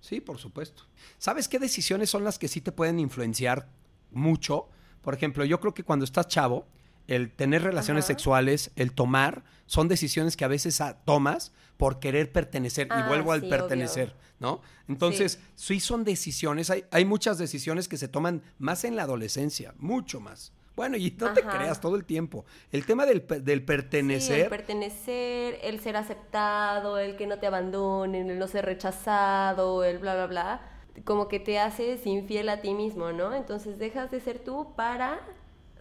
[0.00, 0.84] Sí, por supuesto.
[1.18, 3.68] ¿Sabes qué decisiones son las que sí te pueden influenciar
[4.10, 4.68] mucho?
[5.02, 6.66] Por ejemplo, yo creo que cuando estás chavo,
[7.08, 8.14] el tener relaciones Ajá.
[8.14, 12.86] sexuales, el tomar, son decisiones que a veces ah, tomas por querer pertenecer.
[12.86, 14.62] y Ah, vuelvo al sí, pertenecer, ¿no?
[14.88, 15.78] Entonces, sí.
[15.80, 20.54] son decisiones, hay, hay muchas decisiones que se toman más en la adolescencia, mucho más.
[20.80, 22.46] Bueno, y no te creas todo el tiempo.
[22.72, 27.46] El tema del, del Sí, pertenecer, el pertenecer, el ser aceptado, el que no te
[27.46, 30.60] abandonen, el no ser rechazado, el bla, bla, bla,
[31.04, 33.34] como que te haces infiel a ti mismo, ¿no?
[33.34, 35.20] Entonces dejas de ser tú para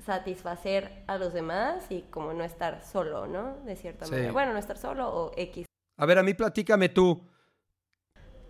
[0.06, 3.56] satisfacer a los demás y como no estar solo, ¿no?
[3.64, 4.12] De cierta Sí.
[4.12, 4.34] manera.
[4.34, 5.66] Bueno, no estar solo o X.
[5.96, 7.22] A ver, a mí platícame tú.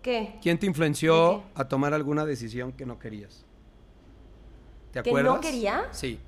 [0.02, 0.40] ¿Qué?
[0.42, 3.44] ¿Quién te influenció a tomar alguna decisión que no querías?
[4.90, 5.34] ¿Te ¿Que acuerdas?
[5.34, 5.84] no quería?
[5.92, 6.18] Sí.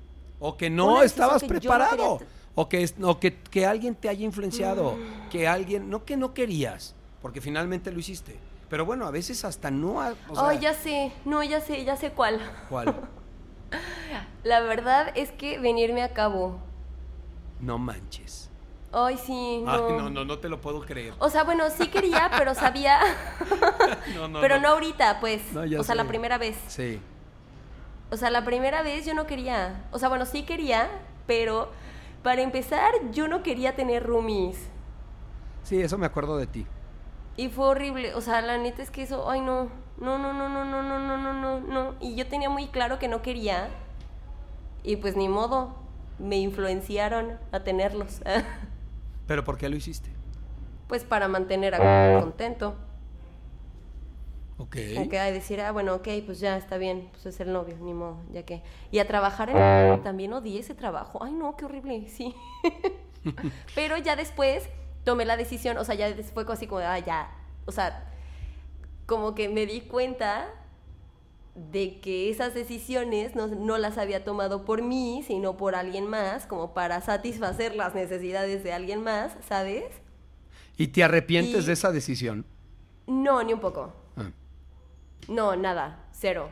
[0.45, 2.15] O que no decisión estabas que yo no preparado.
[2.19, 2.23] Mm.
[2.55, 4.97] O, que, o que, que alguien te haya influenciado.
[5.31, 8.37] Que alguien, no que no querías, porque finalmente lo hiciste.
[8.69, 10.01] Pero bueno, a veces hasta no.
[10.01, 12.41] ha- o sea, Ay, ya sé, no, ya sé, ya sé cuál.
[12.67, 12.93] ¿Cuál?
[14.43, 16.59] La verdad es que venirme a cabo.
[17.61, 18.49] No manches.
[18.91, 19.71] Ay, sí, no.
[19.71, 21.13] Ay, no, no, no te lo puedo creer.
[21.19, 22.99] O sea, bueno, sí quería, pero sabía.
[24.15, 25.41] No, no, pero no ahorita, pues.
[25.53, 26.57] No, ya o sea, la primera vez.
[26.67, 26.99] Sí.
[28.11, 29.85] O sea, la primera vez yo no quería.
[29.91, 30.89] O sea, bueno, sí quería,
[31.25, 31.71] pero
[32.21, 34.69] para empezar, yo no quería tener roomies.
[35.63, 36.67] Sí, eso me acuerdo de ti.
[37.37, 38.13] Y fue horrible.
[38.13, 39.69] O sea, la neta es que eso, ay no.
[39.97, 41.95] No, no, no, no, no, no, no, no, no, no.
[41.99, 43.69] Y yo tenía muy claro que no quería.
[44.83, 45.75] Y pues ni modo.
[46.19, 48.21] Me influenciaron a tenerlos.
[49.27, 50.13] ¿Pero por qué lo hiciste?
[50.93, 52.75] pues para mantener a contento.
[54.57, 54.77] Ok.
[54.95, 57.75] Como que ay, decir, ah, bueno, ok, pues ya está bien, pues es el novio,
[57.81, 58.61] ni modo, ya que.
[58.91, 60.03] Y a trabajar en.
[60.03, 61.23] También odié ese trabajo.
[61.23, 62.35] Ay, no, qué horrible, sí.
[63.75, 64.69] Pero ya después
[65.03, 67.31] tomé la decisión, o sea, ya fue así como, ah, ya.
[67.65, 68.11] O sea,
[69.05, 70.47] como que me di cuenta
[71.55, 76.45] de que esas decisiones no, no las había tomado por mí, sino por alguien más,
[76.45, 79.85] como para satisfacer las necesidades de alguien más, ¿sabes?
[80.77, 82.45] ¿Y te arrepientes Y- de esa decisión?
[83.05, 83.93] No, ni un poco.
[85.27, 86.49] No, nada, cero.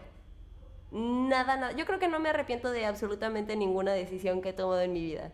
[0.92, 1.72] Nada, nada.
[1.74, 5.02] Yo creo que no me arrepiento de absolutamente ninguna decisión que he tomado en mi
[5.02, 5.32] vida.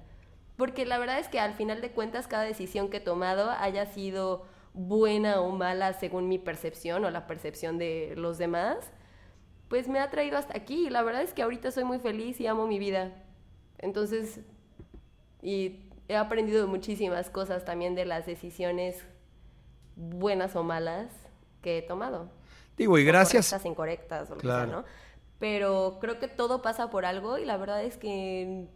[0.55, 3.85] Porque la verdad es que al final de cuentas cada decisión que he tomado haya
[3.85, 8.91] sido buena o mala según mi percepción o la percepción de los demás,
[9.67, 10.89] pues me ha traído hasta aquí.
[10.89, 13.11] La verdad es que ahorita soy muy feliz y amo mi vida.
[13.79, 14.39] Entonces,
[15.41, 19.05] y he aprendido muchísimas cosas también de las decisiones
[19.95, 21.11] buenas o malas
[21.61, 22.36] que he tomado
[22.77, 23.47] Digo, y gracias.
[23.49, 24.65] correctas, incorrectas o lo Claro.
[24.65, 24.85] que sea, ¿no?
[25.39, 28.67] Pero creo que todo pasa por algo y la verdad es que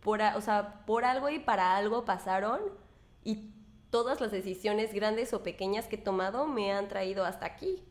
[0.00, 2.60] por, o sea, por algo y para algo pasaron
[3.24, 3.50] y
[3.90, 7.82] todas las decisiones grandes o pequeñas que he tomado me han traído hasta aquí.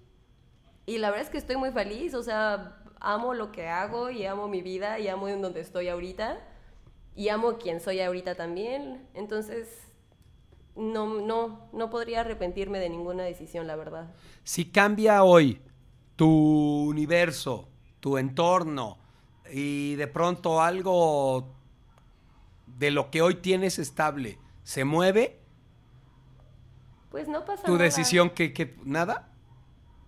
[0.85, 4.25] Y la verdad es que estoy muy feliz, o sea, amo lo que hago y
[4.25, 6.37] amo mi vida y amo en donde estoy ahorita
[7.15, 9.07] y amo quien soy ahorita también.
[9.15, 9.85] Entonces,
[10.75, 14.13] no, no, no podría arrepentirme de ninguna decisión, la verdad.
[14.43, 15.61] Si cambia hoy
[16.15, 16.27] tu
[16.89, 17.67] universo,
[17.99, 18.97] tu entorno,
[19.51, 21.53] y de pronto algo
[22.67, 25.39] de lo que hoy tienes estable se mueve,
[27.11, 27.83] Pues no pasa tu nada.
[27.85, 29.29] decisión que, que nada,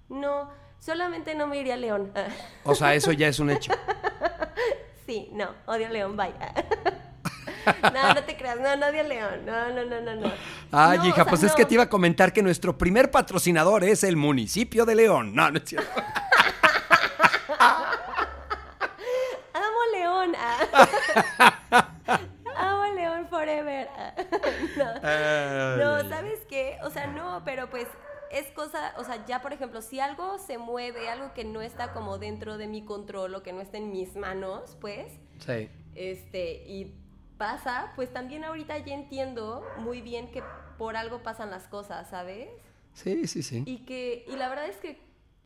[0.09, 0.49] No,
[0.79, 2.11] solamente no me iría a León.
[2.63, 3.71] o sea, eso ya es un hecho.
[5.05, 6.33] sí, no, odio a León, bye.
[7.93, 9.45] no, no te creas, no, no odio a León.
[9.45, 10.31] No, no, no, no, no.
[10.71, 13.11] Ay, No, hija, o sea, pues es que te iba a comentar que nuestro primer
[13.11, 15.33] patrocinador es el municipio de León.
[15.35, 15.89] No, no es cierto.
[19.53, 20.33] Amo León.
[20.37, 21.89] ah.
[22.57, 23.87] Amo León forever.
[23.97, 25.75] ah.
[25.77, 26.01] no.
[26.03, 26.77] No, ¿sabes qué?
[26.83, 27.87] O sea, no, pero pues
[28.31, 31.93] es cosa, o sea, ya por ejemplo, si algo se mueve, algo que no está
[31.93, 35.69] como dentro de mi control o que no está en mis manos, pues, Sí.
[35.95, 36.93] este, y
[37.37, 40.43] pasa, pues también ahorita ya entiendo muy bien que
[40.77, 42.49] por algo pasan las cosas, ¿sabes?
[42.93, 43.63] Sí, sí, sí.
[43.65, 44.99] Y que, y la verdad es que,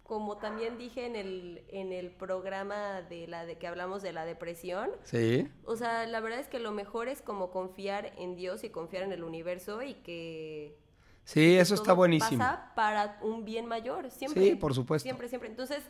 [0.04, 4.26] como también dije en el, en el programa de la de que hablamos de la
[4.26, 5.50] depresión, Sí.
[5.66, 9.04] o sea, la verdad es que lo mejor es como confiar en Dios y confiar
[9.04, 10.78] en el universo y que
[11.24, 12.40] Sí, eso todo está buenísimo.
[12.40, 14.44] pasa para un bien mayor, siempre.
[14.44, 15.04] Sí, por supuesto.
[15.04, 15.50] Siempre, siempre.
[15.50, 15.84] Entonces,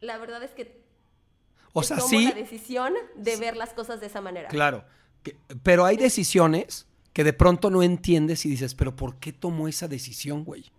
[0.00, 0.84] la verdad es que
[1.72, 4.48] O sea, tomo sí, la decisión de ver las cosas de esa manera.
[4.48, 4.84] claro.
[5.24, 9.66] Que- pero hay decisiones que de pronto no entiendes y dices, pero ¿por qué tomó
[9.66, 10.70] esa decisión, güey?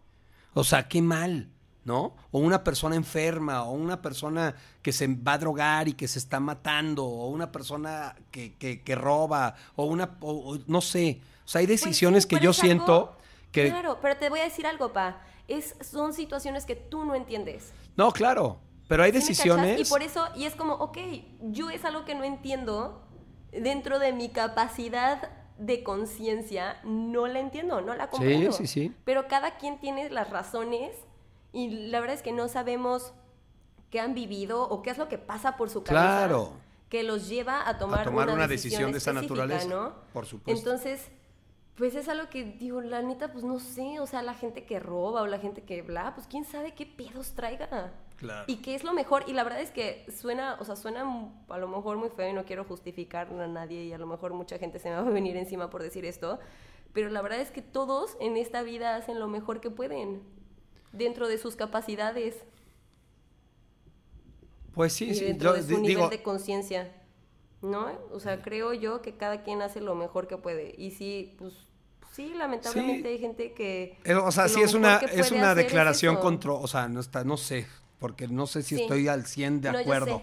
[0.53, 1.49] O sea, qué mal,
[1.83, 2.15] ¿no?
[2.31, 6.19] O una persona enferma, o una persona que se va a drogar y que se
[6.19, 11.19] está matando, o una persona que, que- que roba, o una, o- o no sé.
[11.45, 13.17] O sea, hay Pues sí, decisiones que yo siento
[13.51, 13.69] que...
[13.69, 15.21] Claro, pero te voy a decir algo, pa.
[15.47, 17.71] Es, son situaciones que tú no entiendes.
[17.95, 19.79] No, claro, pero hay decisiones...
[19.79, 20.97] Y por eso, y es como, ok,
[21.51, 23.04] yo es algo que no entiendo
[23.61, 28.51] dentro de mi capacidad de conciencia, no la entiendo, no la comprendo.
[28.51, 28.93] sí, sí.
[29.05, 30.91] Pero cada quien tiene las razones
[31.53, 33.13] y la verdad es que no sabemos
[33.89, 36.27] qué han vivido o qué es lo que pasa por su cabeza.
[36.27, 36.53] Claro.
[36.89, 39.93] Que los lleva a tomar, tomar una, una decisión, decisión de esa naturaleza, ¿no?
[40.13, 40.59] por supuesto.
[40.59, 41.09] Entonces,
[41.75, 44.79] pues es algo que digo, la neta, pues no sé, o sea, la gente que
[44.79, 47.93] roba o la gente que bla, pues quién sabe qué pedos traiga.
[48.17, 48.45] Claro.
[48.47, 51.03] Y qué es lo mejor, y la verdad es que suena, o sea, suena
[51.49, 54.33] a lo mejor muy feo y no quiero justificar a nadie y a lo mejor
[54.33, 56.39] mucha gente se me va a venir encima por decir esto,
[56.93, 60.21] pero la verdad es que todos en esta vida hacen lo mejor que pueden,
[60.93, 62.45] dentro de sus capacidades.
[64.73, 65.25] Pues sí, y sí.
[65.25, 66.91] dentro yo de su nivel digo, de conciencia,
[67.61, 67.91] ¿no?
[68.11, 70.73] O sea, creo yo que cada quien hace lo mejor que puede.
[70.77, 71.53] Y sí, pues
[72.11, 73.13] sí, lamentablemente Sí.
[73.13, 73.97] hay gente que...
[74.05, 76.21] eh, o sea, que sí es una, que es una declaración eso.
[76.21, 77.67] contra, o sea, no está, no sé,
[77.99, 78.81] porque no sé si Sí.
[78.83, 80.21] estoy al 100 de No, acuerdo.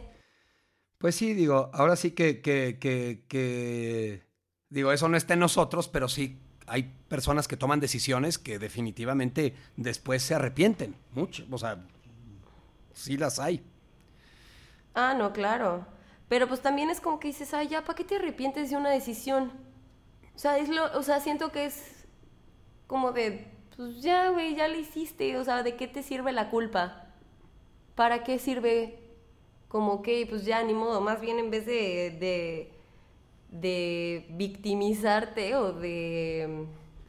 [0.98, 4.22] Pues sí, digo, ahora sí que, que, que, que-
[4.68, 9.54] digo, eso no está en nosotros, pero sí hay personas que toman decisiones que definitivamente
[9.76, 11.84] después se arrepienten mucho, o sea,
[12.94, 13.62] sí las hay.
[14.94, 15.86] Ah, no, claro.
[16.28, 18.90] Pero pues también es como que dices, ay, ya, ¿para qué te arrepientes de una
[18.90, 19.52] decisión?
[20.34, 22.04] O sea, es lo, o sea, siento que es
[22.86, 25.36] como de, pues ya, güey, ya lo hiciste.
[25.38, 27.11] O sea, ¿de qué te sirve la culpa?
[27.94, 28.98] ¿Para qué sirve?
[29.68, 31.00] Como que, pues ya, ni modo.
[31.00, 32.70] Más bien en vez de, de,
[33.50, 36.66] de victimizarte o de,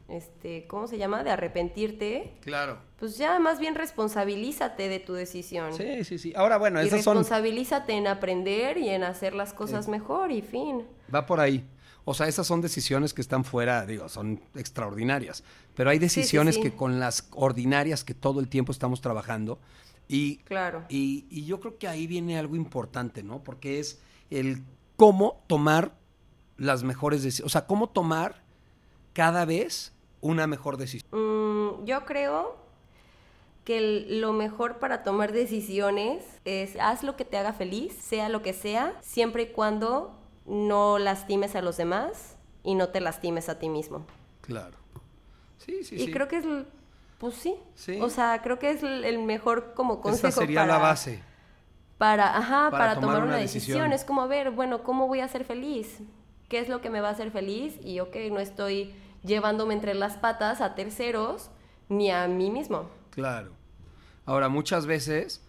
[0.08, 1.24] este, ¿cómo se llama?
[1.24, 2.32] De arrepentirte.
[2.42, 2.78] Claro.
[2.98, 5.74] Pues ya, más bien responsabilízate de tu decisión.
[5.74, 6.32] Sí, sí, sí.
[6.36, 10.42] Ahora, bueno, Y esas son, responsabilízate en aprender y en hacer las cosas mejor y
[10.42, 10.84] fin.
[11.14, 11.64] va por ahí.
[12.06, 15.42] O sea, esas son decisiones que están fuera, digo, son extraordinarias.
[15.74, 16.62] Pero hay sí, decisiones sí.
[16.62, 19.58] que con las ordinarias que todo el tiempo estamos trabajando
[20.08, 20.84] y Claro.
[20.88, 23.42] Y, y yo creo que ahí viene algo importante, ¿no?
[23.42, 24.62] Porque es el
[24.96, 25.94] cómo tomar
[26.56, 27.46] las mejores decisiones.
[27.46, 28.42] O sea, cómo tomar
[29.12, 31.08] cada vez una mejor decisión.
[31.12, 32.56] Mm, yo creo
[33.64, 38.28] que el- lo mejor para tomar decisiones es haz lo que te haga feliz, sea
[38.28, 40.14] lo que sea, siempre y cuando
[40.46, 44.04] no lastimes a los demás y no te lastimes a ti mismo.
[44.42, 44.76] Claro.
[45.58, 46.10] Sí, sí, y sí.
[46.12, 46.44] creo que es,
[47.18, 47.54] pues sí.
[47.74, 47.98] Sí.
[48.00, 51.22] O sea, creo que es el mejor como consejo Esa sería para, la base.
[51.98, 53.78] Para, ajá, Para para, tomar tomar, una una decisión.
[53.78, 53.92] decisión.
[53.92, 56.00] Es como, a ver, bueno, ¿cómo voy a ser feliz?
[56.48, 57.78] ¿Qué es lo que me va a hacer feliz?
[57.82, 61.50] Y ok, no estoy llevándome entre las patas a terceros
[61.88, 62.90] ni a mí mismo.
[63.10, 63.52] Claro.
[64.26, 65.42] Ahora, muchas veces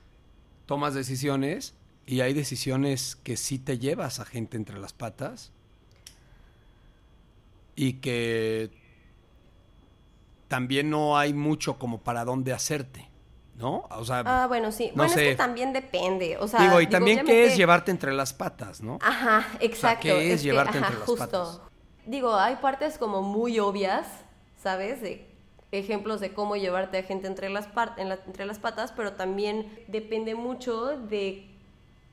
[0.66, 1.76] tomas decisiones
[2.06, 5.52] y hay decisiones que sí te llevas a gente entre las patas
[7.76, 8.72] y que
[10.48, 13.10] también no hay mucho como para dónde hacerte,
[13.56, 13.86] ¿no?
[13.92, 14.88] O sea, Ah, bueno, sí.
[14.90, 15.24] no bueno, sé.
[15.24, 16.38] es que también depende.
[16.38, 19.00] O sea, digo, y también qué es llevarte entre las patas, ¿no?
[19.02, 20.02] Ajá, exacto.
[20.04, 21.26] ¿qué es que, llevarte ajá, entre las justo.
[21.26, 21.62] patas?
[22.06, 24.08] Digo, hay partes como muy obvias,
[24.62, 25.02] ¿sabes?
[25.02, 25.28] De
[25.72, 29.84] ejemplos de cómo llevarte a gente entre las, en la- entre las patas, pero también
[29.88, 31.50] depende mucho de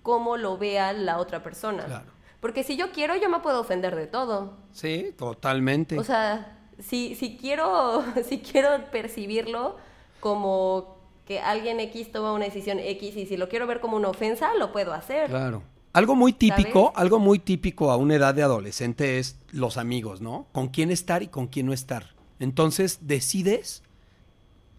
[0.02, 1.84] cómo lo vea la otra persona.
[1.84, 2.10] Claro.
[2.40, 4.56] Porque si yo quiero, yo me puedo ofender de todo.
[4.72, 5.96] Sí, totalmente.
[5.98, 9.76] O sea, si, si quiero, si quiero percibirlo
[10.20, 14.08] como que alguien X toma una decisión X y si lo quiero ver como una
[14.08, 15.30] ofensa, lo puedo hacer.
[15.30, 15.62] Claro.
[15.92, 16.98] Algo muy típico, ¿Sabes?
[16.98, 20.46] algo muy típico a una edad de adolescente es los amigos, ¿no?
[20.52, 22.14] Con quién estar y con quién no estar.
[22.38, 23.82] Entonces decides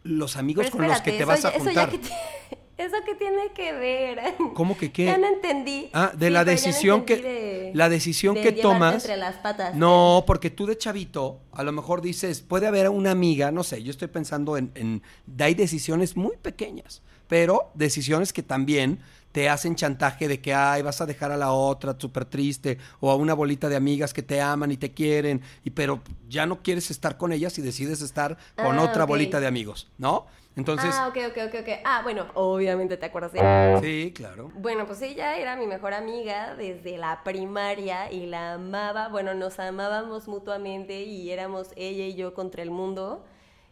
[0.03, 1.91] los amigos Pero con los que te vas a eso juntar.
[1.91, 2.07] ya que
[2.77, 4.19] ¿Eso qué tiene que ver?
[4.55, 5.05] ¿Cómo que qué?
[5.05, 5.89] Ya no entendí.
[5.93, 9.35] Ah, de Sí, la no decisión que- de- la decisión de que tomas- entre las
[9.37, 9.75] patas.
[9.75, 13.83] No, porque tú de chavito, a lo mejor dices, puede haber una amiga, no sé,
[13.83, 15.01] yo estoy pensando en, en
[15.39, 18.99] hay decisiones muy pequeñas, pero decisiones que también
[19.31, 23.09] te hacen chantaje de que, ay, vas a dejar a la otra súper triste, o
[23.09, 26.61] a una bolita de amigas que te aman y te quieren, y pero ya no
[26.61, 30.27] quieres estar con ellas y decides estar con Ah, otra bolita de amigos, ¿no?
[30.55, 31.69] Entonces, Ah, ok, ok, ok, ok.
[31.83, 33.79] Ah, bueno, obviamente te acuerdas de...
[33.81, 34.51] sí, claro.
[34.55, 39.07] Bueno, pues ella era mi mejor amiga desde la primaria y la amaba.
[39.09, 43.25] Bueno, nos amábamos mutuamente y éramos ella y yo contra el mundo.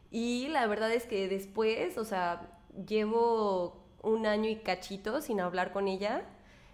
[0.10, 2.50] Y la verdad es que después, o sea,
[2.88, 6.24] llevo un año y cachito sin hablar con ella.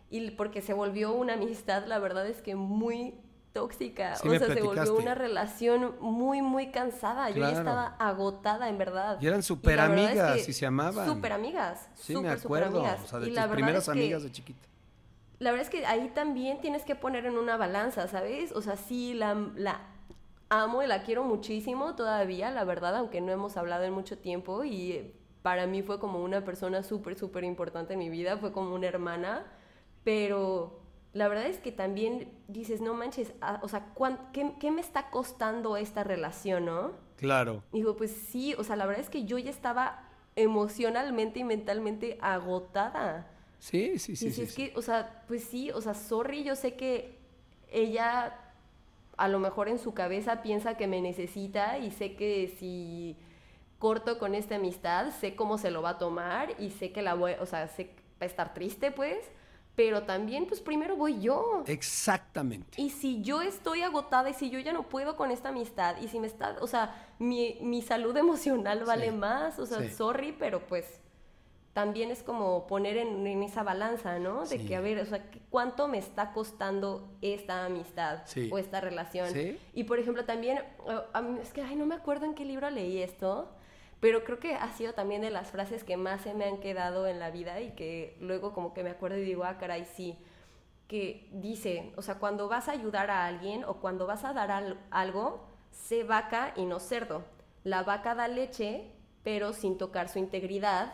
[0.09, 3.13] Y porque se volvió una amistad, la verdad es que muy
[3.59, 4.15] tóxica.
[4.15, 7.29] Sí o me sea, se volvió una relación muy, muy cansada.
[7.29, 9.17] Yo ya estaba agotada, en verdad.
[9.21, 11.07] Y eran súper es amigas que y se amaban.
[11.07, 11.89] Súper amigas.
[11.95, 13.03] Sí, me súper, súper acuerdo, amigas.
[13.03, 14.67] o sea, de Y tus la verdad primeras es que- amigas de chiquita.
[15.39, 18.51] la verdad es que ahí también tienes que poner en una balanza, ¿sabes?
[18.53, 19.81] O sea, sí, la, la
[20.49, 24.63] amo y la quiero muchísimo todavía, la verdad, aunque no hemos hablado en mucho tiempo
[24.63, 28.73] y para mí fue como una persona súper, súper importante en mi vida, fue como
[28.73, 29.45] una hermana,
[30.03, 30.76] pero
[31.13, 34.81] la verdad es que también dices, no manches, ah, o sea, ¿cuán- qué, qué me
[34.81, 36.91] está costando esta relación, no?
[37.17, 37.63] Claro.
[37.71, 40.03] Digo, pues sí, o sea, la verdad es que yo ya estaba
[40.35, 43.27] emocionalmente y mentalmente agotada.
[43.59, 44.27] Sí, sí, sí.
[44.27, 44.69] y sí, es sí.
[44.69, 47.17] que, o sea, pues sí, o sea, sorry, yo sé que
[47.71, 48.39] ella
[49.17, 53.17] a lo mejor en su cabeza piensa que me necesita y sé que si
[53.79, 57.15] corto con esta amistad, sé cómo se lo va a tomar y sé que la
[57.15, 59.17] voy, o sea, sé que va a estar triste, pues,
[59.77, 61.63] pero también pues primero voy yo.
[61.67, 62.81] Exactamente.
[62.81, 66.07] Y si yo estoy agotada y si yo ya no puedo con esta amistad y
[66.07, 69.15] si me está, o sea, mi, mi salud emocional vale Sí.
[69.15, 69.89] más, o sea, Sí.
[69.89, 70.99] sorry, pero pues
[71.73, 74.47] también es como poner en, en esa balanza, ¿no?
[74.47, 74.65] De Sí.
[74.65, 79.29] que, a ver, o sea, ¿qué- ¿cuánto me está costando esta amistad o esta relación?
[79.31, 79.59] Sí.
[79.75, 81.01] Y por ejemplo, también, eh,
[81.39, 83.51] es que, ay, no me acuerdo en qué libro leí esto,
[83.99, 87.07] pero creo que ha sido también de las frases que más se me han quedado
[87.07, 90.17] en la vida y que luego como que me acuerdo y digo, ah, caray, sí.
[90.87, 94.51] Que dice, o sea, cuando vas a ayudar a alguien o cuando vas a dar
[94.51, 97.23] al- algo, sé vaca y no cerdo.
[97.63, 98.91] La vaca da leche,
[99.23, 100.93] pero sin tocar su integridad,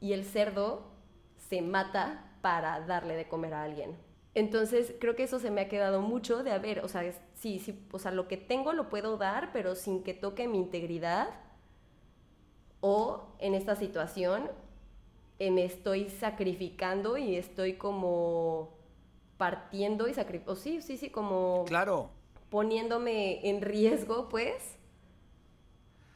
[0.00, 0.90] y el cerdo
[1.48, 3.96] se mata para darle de comer a alguien.
[4.34, 7.02] Entonces, creo que eso se me ha quedado mucho de, a ver, o sea,
[7.34, 10.58] sí, sí, o sea, lo que tengo lo puedo dar, pero sin que toque mi
[10.58, 11.28] integridad.
[12.80, 14.50] O en esta situación
[15.38, 18.70] eh, me estoy sacrificando y estoy como
[19.36, 22.10] partiendo y sacrificando, sí, sí, sí, como Claro.
[22.50, 24.76] poniéndome en riesgo, pues,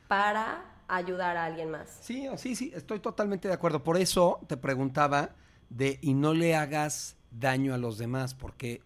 [0.08, 1.98] para ayudar a alguien más.
[2.02, 3.82] Sí, sí, sí, estoy totalmente de acuerdo.
[3.82, 5.34] Por eso te preguntaba
[5.70, 8.82] de y no le hagas daño a los demás, porque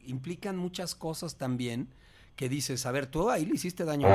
[0.00, 1.88] implican muchas cosas también
[2.36, 4.08] que dices, a ver, tú ahí le hiciste daño.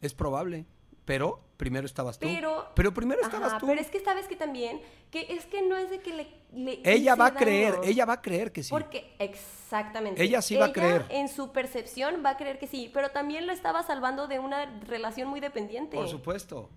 [0.00, 0.66] Es probable,
[1.04, 2.26] pero primero estabas tú.
[2.26, 3.66] Pero, Pero primero estabas Ajá, tú.
[3.66, 4.80] Pero es que sabes que también,
[5.10, 6.28] que es que no es de que le...
[6.52, 7.84] le Ella va a creer, daño.
[7.84, 8.70] ella va a creer que sí.
[8.70, 10.22] Porque, exactamente.
[10.22, 11.06] Ella sí va a creer.
[11.10, 14.66] en su percepción va a creer que sí, pero también lo estaba salvando de una
[14.80, 15.96] relación muy dependiente.
[15.96, 16.70] Por supuesto.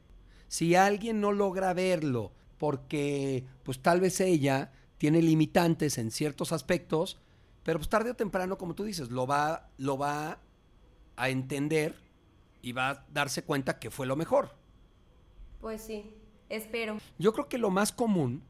[0.47, 7.19] Si alguien no logra verlo porque pues tal vez ella tiene limitantes en ciertos aspectos,
[7.63, 10.39] pero pues tarde o temprano, como tú dices, lo va, lo va
[11.17, 11.95] a entender
[12.67, 14.49] y va a darse cuenta que fue lo mejor.
[15.61, 16.13] Pues sí,
[16.49, 16.97] espero.
[17.17, 18.43] Yo creo que lo más común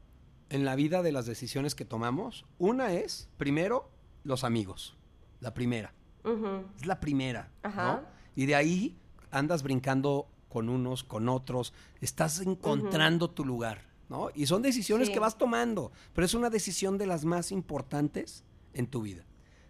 [0.50, 3.90] en la vida de las decisiones que tomamos, una es, primero,
[4.24, 4.96] los amigos.
[5.38, 5.94] La primera.
[6.24, 6.64] Ujú.
[6.76, 7.52] Es la primera.
[7.62, 7.92] Ajá.
[7.92, 8.02] ¿no?
[8.34, 8.98] Y de ahí
[9.30, 14.30] andas brincando con unos, con otros, estás encontrando tu lugar, ¿no?
[14.34, 15.14] Y son decisiones Sí.
[15.14, 18.42] que vas tomando, pero es una decisión de las más importantes
[18.72, 19.24] en tu vida.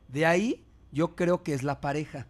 [0.07, 2.29] De ahí yo creo que es la pareja,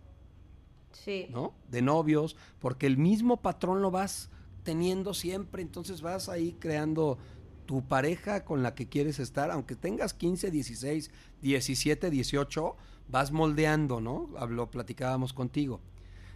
[0.93, 1.26] Sí.
[1.30, 1.55] ¿no?
[1.70, 4.30] De novios, porque el mismo patrón lo vas
[4.62, 7.18] teniendo siempre, entonces vas ahí creando
[7.66, 11.11] tu pareja con la que quieres estar, aunque tengas 15, 16,
[11.43, 12.76] 17, 18,
[13.09, 14.28] vas moldeando, ¿no?
[14.49, 15.80] Lo platicábamos contigo.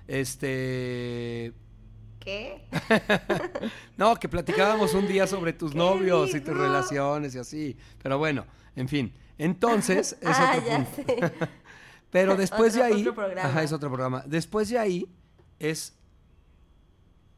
[0.07, 1.55] Este,
[2.21, 2.63] ¿Qué?
[3.97, 8.19] no, que platicábamos un día sobre tus ¿Qué novios y tus relaciones y así, pero
[8.19, 8.45] bueno,
[8.77, 9.13] en fin.
[9.39, 11.13] Entonces, es ah, otro ya punto.
[11.13, 11.33] sé.
[12.13, 13.49] Pero después de ahí, otro programa.
[13.49, 14.23] ajá, es otro programa.
[14.27, 15.09] Después de ahí
[15.59, 15.97] es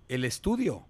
[0.08, 0.86] el estudio,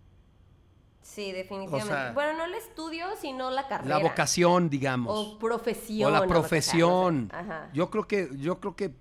[1.03, 1.93] Sí, definitivamente.
[1.93, 3.99] O sea- bueno, no el estudio, sino la carrera.
[3.99, 6.09] la vocación, digamos, O profesión.
[6.09, 7.31] o la no profesión.
[7.33, 7.71] Ajá.
[7.75, 8.95] Yo creo que yo creo que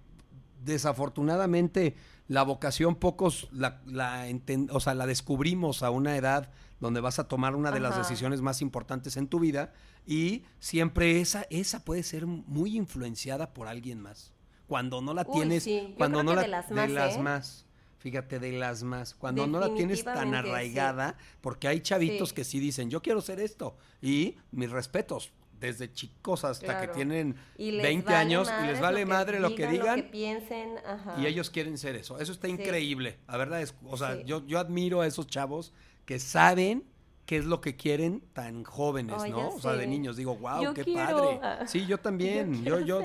[0.63, 1.95] desafortunadamente
[2.27, 7.19] la vocación pocos la, la enten- o sea, la descubrimos a una edad donde vas
[7.19, 9.71] a tomar una de las decisiones más importantes en tu vida
[10.05, 14.33] y siempre esa esa puede ser muy influenciada por alguien más.
[14.67, 15.93] Cuando no la Uy, tienes, sí.
[15.97, 17.19] Cuando no la de las más, las ¿eh?
[17.19, 17.65] más.
[17.99, 19.13] Fíjate, de las más.
[19.15, 20.35] Cuando no la tienes tan sí.
[20.35, 22.35] arraigada, porque hay chavitos Sí.
[22.35, 23.77] que sí dicen, yo quiero ser esto.
[24.01, 28.81] Y mis respetos, desde chicos hasta que tienen Y les 20 vale años y les
[28.81, 29.97] vale madre lo que digan.
[29.99, 31.15] Lo que piensen, ajá.
[31.17, 32.19] Y ellos quieren ser eso.
[32.19, 32.53] Eso está Sí.
[32.53, 33.19] increíble.
[33.27, 35.71] La verdad es, o sea, yo, yo admiro a esos chavos
[36.05, 36.83] que saben
[37.25, 39.49] qué es lo que quieren tan jóvenes, Ay, ¿no?
[39.49, 40.17] O sea, de niños.
[40.17, 41.39] Digo, wow, Yo qué quiero, padre.
[41.41, 42.63] ah, Sí, yo también.
[42.63, 43.01] yo Yo,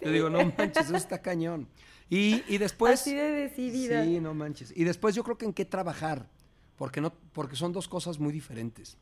[0.00, 1.68] yo, digo, no manches, eso está cañón.
[2.08, 2.94] Y, y después.
[3.00, 4.04] Así de decidida.
[4.04, 4.72] Sí, no manches.
[4.76, 6.28] Y después yo creo que en qué trabajar.
[6.76, 8.96] Porque no, porque son dos cosas muy diferentes.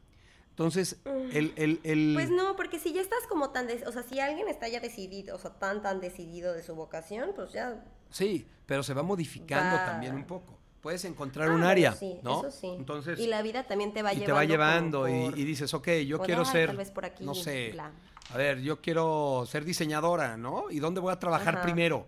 [0.50, 0.98] Entonces,
[1.32, 4.18] el, el, el- Pues no, porque si ya estás como tan, des- o sea, si
[4.18, 7.84] alguien está ya decidido, o sea, tan tan decidido de su vocación, pues ya.
[8.10, 9.86] Sí, pero se va modificando Va.
[9.86, 10.57] también un poco.
[10.80, 12.38] Puedes encontrar Ah, un área, sí, ¿no?
[12.40, 12.68] Eso sí.
[12.68, 14.26] Entonces, y la vida también te va y llevando.
[14.26, 17.04] te va llevando y- por- y, dices, ok, yo quiero "Ay, ser, tal vez por
[17.04, 17.90] aquí, no sé, bla".
[18.32, 20.70] a ver, yo quiero ser diseñadora, ¿no?
[20.70, 21.62] ¿Y dónde voy a trabajar Ajá.
[21.62, 22.06] primero?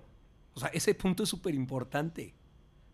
[0.55, 2.35] O sea, ese punto es súper importante.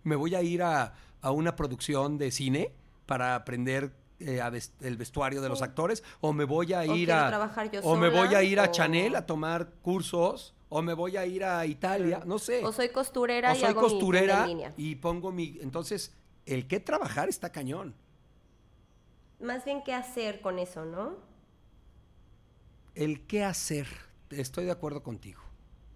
[0.03, 2.73] Me voy a ir a, a una producción de cine
[3.07, 4.51] para aprender eh, a
[4.81, 7.97] el vestuario de los actores, o me voy a O ir a, trabajar yo o
[7.97, 11.65] me voy a ir a Chanel a tomar cursos, o me voy a ir a
[11.67, 12.65] Italia, no sé.
[12.65, 14.75] O soy costurera o y soy hago costurera línea.
[14.77, 16.13] y pongo mi entonces
[16.45, 17.95] el que trabajar está cañón.
[19.41, 21.17] Más bien qué hacer con eso, ¿no?
[22.95, 23.87] el qué hacer
[24.31, 25.43] estoy de acuerdo contigo.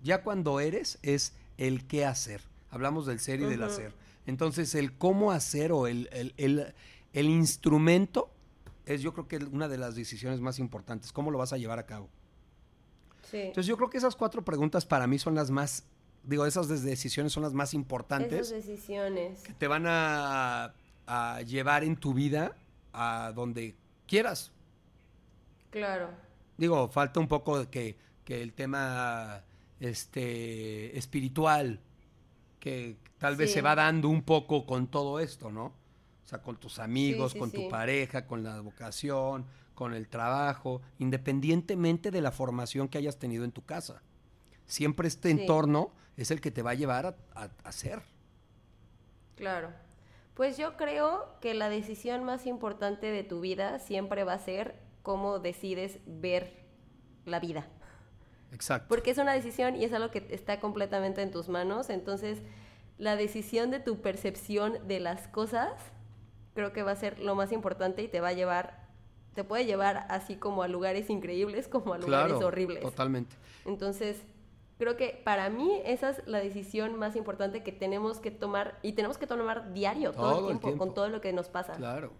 [0.02, 2.42] Ya cuando eres es el qué hacer.
[2.70, 3.94] Hablamos del ser y del hacer.
[4.26, 6.74] Entonces el cómo hacer o el, el, el-
[7.12, 8.30] el instrumento
[8.86, 11.10] es yo creo que una de las decisiones más importantes.
[11.12, 12.08] Cómo lo vas a llevar a cabo
[13.30, 13.38] Sí.
[13.38, 15.84] Entonces yo creo que esas cuatro preguntas para mí son las más,
[16.24, 19.42] digo, esas decisiones son las más importantes Esas decisiones.
[19.42, 20.72] que te van a,
[21.06, 22.56] a llevar en tu vida
[22.92, 23.74] a donde
[24.06, 24.50] quieras.
[25.70, 26.08] Claro.
[26.58, 29.42] Digo, falta un poco de que, que el tema
[29.78, 31.80] este, espiritual,
[32.58, 33.54] que tal vez Sí.
[33.54, 35.66] se va dando un poco con todo esto, ¿no?
[35.66, 39.44] O sea, con tus amigos, sí, con tu pareja, con la vocación,
[39.80, 44.02] con el trabajo, independientemente de la formación que hayas tenido en tu casa.
[44.66, 45.40] Siempre este Sí.
[45.40, 48.02] entorno es el que te va a llevar a, a- a hacer.
[49.36, 49.70] Claro.
[50.34, 54.74] Pues yo creo que la decisión más importante de tu vida siempre va a ser
[55.02, 56.62] cómo decides ver
[57.24, 57.66] la vida.
[58.52, 58.86] Exacto.
[58.90, 61.88] Porque es una decisión y es algo que está completamente en tus manos.
[61.88, 62.42] Entonces,
[62.98, 65.72] la decisión de tu percepción de las cosas
[66.52, 68.79] creo que va a ser lo más importante y te va a llevar,
[69.34, 72.80] te puede llevar así como a lugares increíbles como a lugares Claro, horribles.
[72.80, 73.36] Totalmente.
[73.64, 74.22] Entonces,
[74.78, 78.92] creo que para mí esa es la decisión más importante que tenemos que tomar y
[78.92, 81.74] tenemos que tomar diario, todo, Todo el, el tiempo, con todo lo que nos pasa.
[81.74, 82.12] Claro.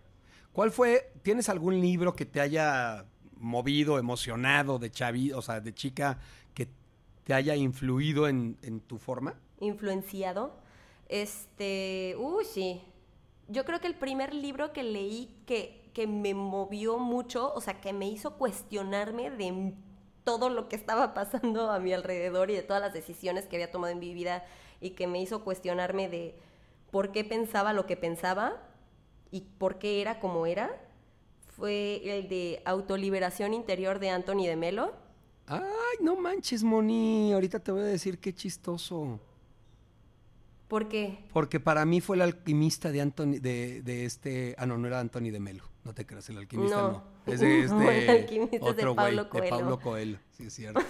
[0.53, 3.07] ¿Cuál fue, tienes algún libro que te haya
[3.37, 6.19] movido, emocionado de chavi, o sea, de chica,
[6.55, 6.69] que
[7.25, 9.35] te haya influido en, en tu forma?
[9.61, 10.53] Influenciado.
[11.09, 12.83] Este, uy, sí.
[13.49, 17.79] Yo creo que el primer libro que leí que, que me movió mucho, o sea,
[17.83, 19.75] que me hizo cuestionarme de
[20.25, 23.71] todo lo que estaba pasando a mi alrededor y de todas las decisiones que había
[23.71, 24.43] tomado en mi vida
[24.81, 26.39] y que me hizo cuestionarme de
[26.91, 28.63] por qué pensaba lo que pensaba
[29.31, 30.75] y por qué era como era,
[31.55, 34.95] fue el de Autoliberación Interior de Anthony de Melo.
[35.49, 35.61] Ay,
[36.01, 37.35] no manches, Moni.
[37.35, 39.21] Ahorita te voy a decir qué chistoso.
[40.67, 41.27] ¿Por qué?
[41.35, 44.55] Porque para mí fue el alquimista de Anthony, de, de este.
[44.57, 45.70] Ah, no, no era Anthony de Melo.
[45.85, 46.91] No te creas, el alquimista no.
[46.93, 47.05] No.
[47.33, 48.05] Es de este.
[48.05, 49.49] el alquimista otro güey, de.
[49.49, 50.19] Paulo Coelho.
[50.33, 50.81] Sí, es cierto.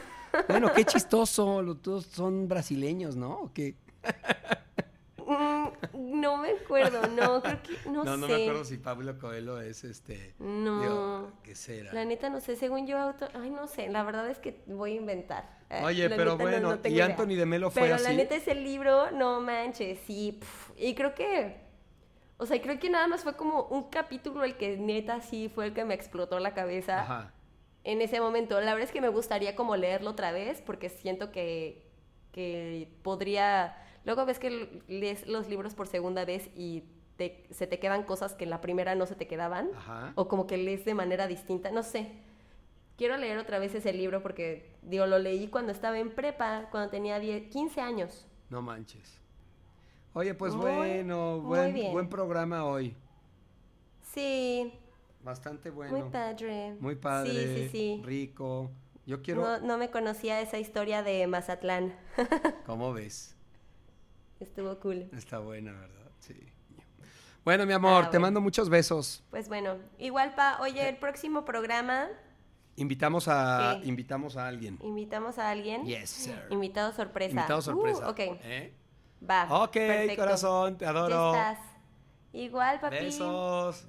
[0.48, 1.62] bueno, qué chistoso.
[1.62, 3.32] Los todos son brasileños, ¿no?
[3.42, 3.76] ¿O qué?
[5.26, 5.68] Mm,
[6.20, 8.18] no me acuerdo, no, creo que, no, No, sé.
[8.20, 10.34] no me acuerdo si Pablo Coelho es este.
[10.40, 10.80] No.
[10.82, 11.92] digo, ¿Qué será?
[11.92, 13.28] La neta no sé, según yo, auto...
[13.34, 15.60] ay, no sé, la verdad es que voy a inventar.
[15.70, 17.04] Eh, Oye, la pero no- bueno, no ¿y idea.
[17.06, 18.04] Anthony de Melo fue Pero así?
[18.04, 20.40] la neta ese libro, no manches, sí,
[20.76, 21.60] y creo que,
[22.40, 25.66] o sea, creo que nada más fue como un capítulo el que neta sí fue
[25.66, 27.32] el que me explotó la cabeza Ajá.
[27.84, 28.60] en ese momento.
[28.60, 31.86] La verdad es que me gustaría como leerlo otra vez porque siento que,
[32.32, 33.76] que podría...
[34.04, 36.84] Luego ves que lees los libros por segunda vez y
[37.16, 39.70] te- se te quedan cosas que en la primera no se te quedaban.
[39.76, 40.12] Ajá.
[40.14, 41.70] O como que lees de manera distinta.
[41.70, 42.10] No sé.
[42.96, 46.90] Quiero leer otra vez ese libro porque, digo, lo leí cuando estaba en prepa, cuando
[46.90, 48.26] tenía 10, 15 años.
[48.48, 49.19] No manches.
[50.12, 52.96] Oye, pues Muy- bueno, buen, programa hoy.
[54.02, 54.72] Sí,
[55.22, 55.96] Bastante bueno.
[55.98, 56.74] muy padre.
[56.80, 57.30] Muy padre.
[57.30, 58.02] Sí, sí, sí.
[58.04, 58.70] Rico.
[59.06, 59.42] Yo quiero.
[59.42, 61.94] No, no me conocía esa historia de Mazatlán.
[62.66, 63.36] ¿Cómo ves?
[64.40, 65.08] Estuvo cool.
[65.16, 66.10] Está buena, ¿verdad?
[66.20, 66.34] Sí.
[67.44, 68.26] Bueno, mi amor, Ah, te bueno.
[68.26, 69.22] mando muchos besos.
[69.30, 72.08] Pues bueno, igual pa, oye, el próximo programa
[72.76, 73.88] Invitamos a, ¿Qué?
[73.88, 74.78] invitamos a alguien.
[74.82, 75.84] invitamos a alguien.
[75.84, 76.46] Yes, sir.
[76.50, 77.30] Invitado sorpresa.
[77.32, 78.06] Invitado sorpresa.
[78.06, 78.72] Uh, ok, ¿Eh?
[79.28, 79.62] Va.
[79.64, 80.22] Ok, perfecto.
[80.22, 81.32] corazón, te adoro.
[81.32, 81.66] Ya estás.
[82.32, 82.96] Igual, papi.
[82.96, 83.86] Besos.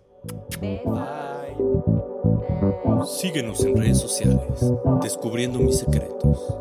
[0.59, 0.93] Besos.
[0.93, 1.55] Bye.
[1.55, 3.05] Bye.
[3.05, 4.71] Síguenos en redes sociales,
[5.01, 6.57] descubriendo mis secretos.